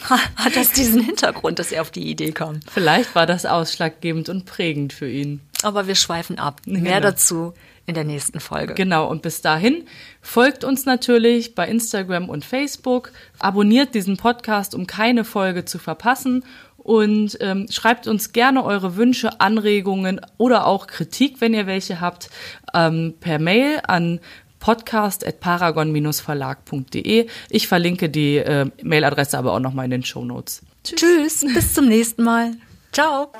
hat 0.35 0.55
das 0.55 0.71
diesen 0.71 1.01
Hintergrund, 1.01 1.59
dass 1.59 1.71
er 1.71 1.81
auf 1.81 1.91
die 1.91 2.09
Idee 2.09 2.31
kam. 2.31 2.59
Vielleicht 2.71 3.15
war 3.15 3.25
das 3.25 3.45
ausschlaggebend 3.45 4.29
und 4.29 4.45
prägend 4.45 4.93
für 4.93 5.09
ihn. 5.09 5.41
Aber 5.63 5.87
wir 5.87 5.95
schweifen 5.95 6.39
ab. 6.39 6.61
Mehr 6.65 6.81
genau. 6.81 6.99
dazu 6.99 7.53
in 7.85 7.95
der 7.95 8.03
nächsten 8.03 8.39
Folge. 8.39 8.73
Genau, 8.73 9.07
und 9.07 9.21
bis 9.21 9.41
dahin 9.41 9.85
folgt 10.21 10.63
uns 10.63 10.85
natürlich 10.85 11.55
bei 11.55 11.67
Instagram 11.67 12.29
und 12.29 12.43
Facebook, 12.43 13.11
abonniert 13.39 13.95
diesen 13.95 14.17
Podcast, 14.17 14.75
um 14.75 14.87
keine 14.87 15.23
Folge 15.23 15.63
zu 15.63 15.79
verpassen 15.79 16.43
und 16.77 17.37
ähm, 17.41 17.67
schreibt 17.69 18.07
uns 18.07 18.33
gerne 18.33 18.63
eure 18.63 18.95
Wünsche, 18.95 19.39
Anregungen 19.39 20.21
oder 20.37 20.65
auch 20.65 20.87
Kritik, 20.87 21.41
wenn 21.41 21.53
ihr 21.53 21.65
welche 21.65 22.01
habt, 22.01 22.29
ähm, 22.73 23.13
per 23.19 23.39
Mail 23.39 23.81
an 23.87 24.19
podcast.paragon-verlag.de. 24.67 27.27
Ich 27.49 27.67
verlinke 27.69 28.09
die 28.09 28.35
äh, 28.35 28.65
Mailadresse 28.83 29.37
aber 29.37 29.53
auch 29.53 29.61
nochmal 29.61 29.85
in 29.85 29.91
den 29.91 30.03
Show 30.03 30.25
Notes. 30.25 30.61
Tschüss. 30.83 30.99
Tschüss, 30.99 31.45
bis 31.53 31.73
zum 31.73 31.87
nächsten 31.87 32.23
Mal. 32.23 32.51
Ciao. 32.91 33.31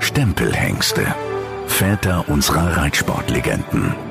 Stempelhengste. 0.00 1.14
Väter 1.68 2.28
unserer 2.28 2.78
Reitsportlegenden. 2.78 4.07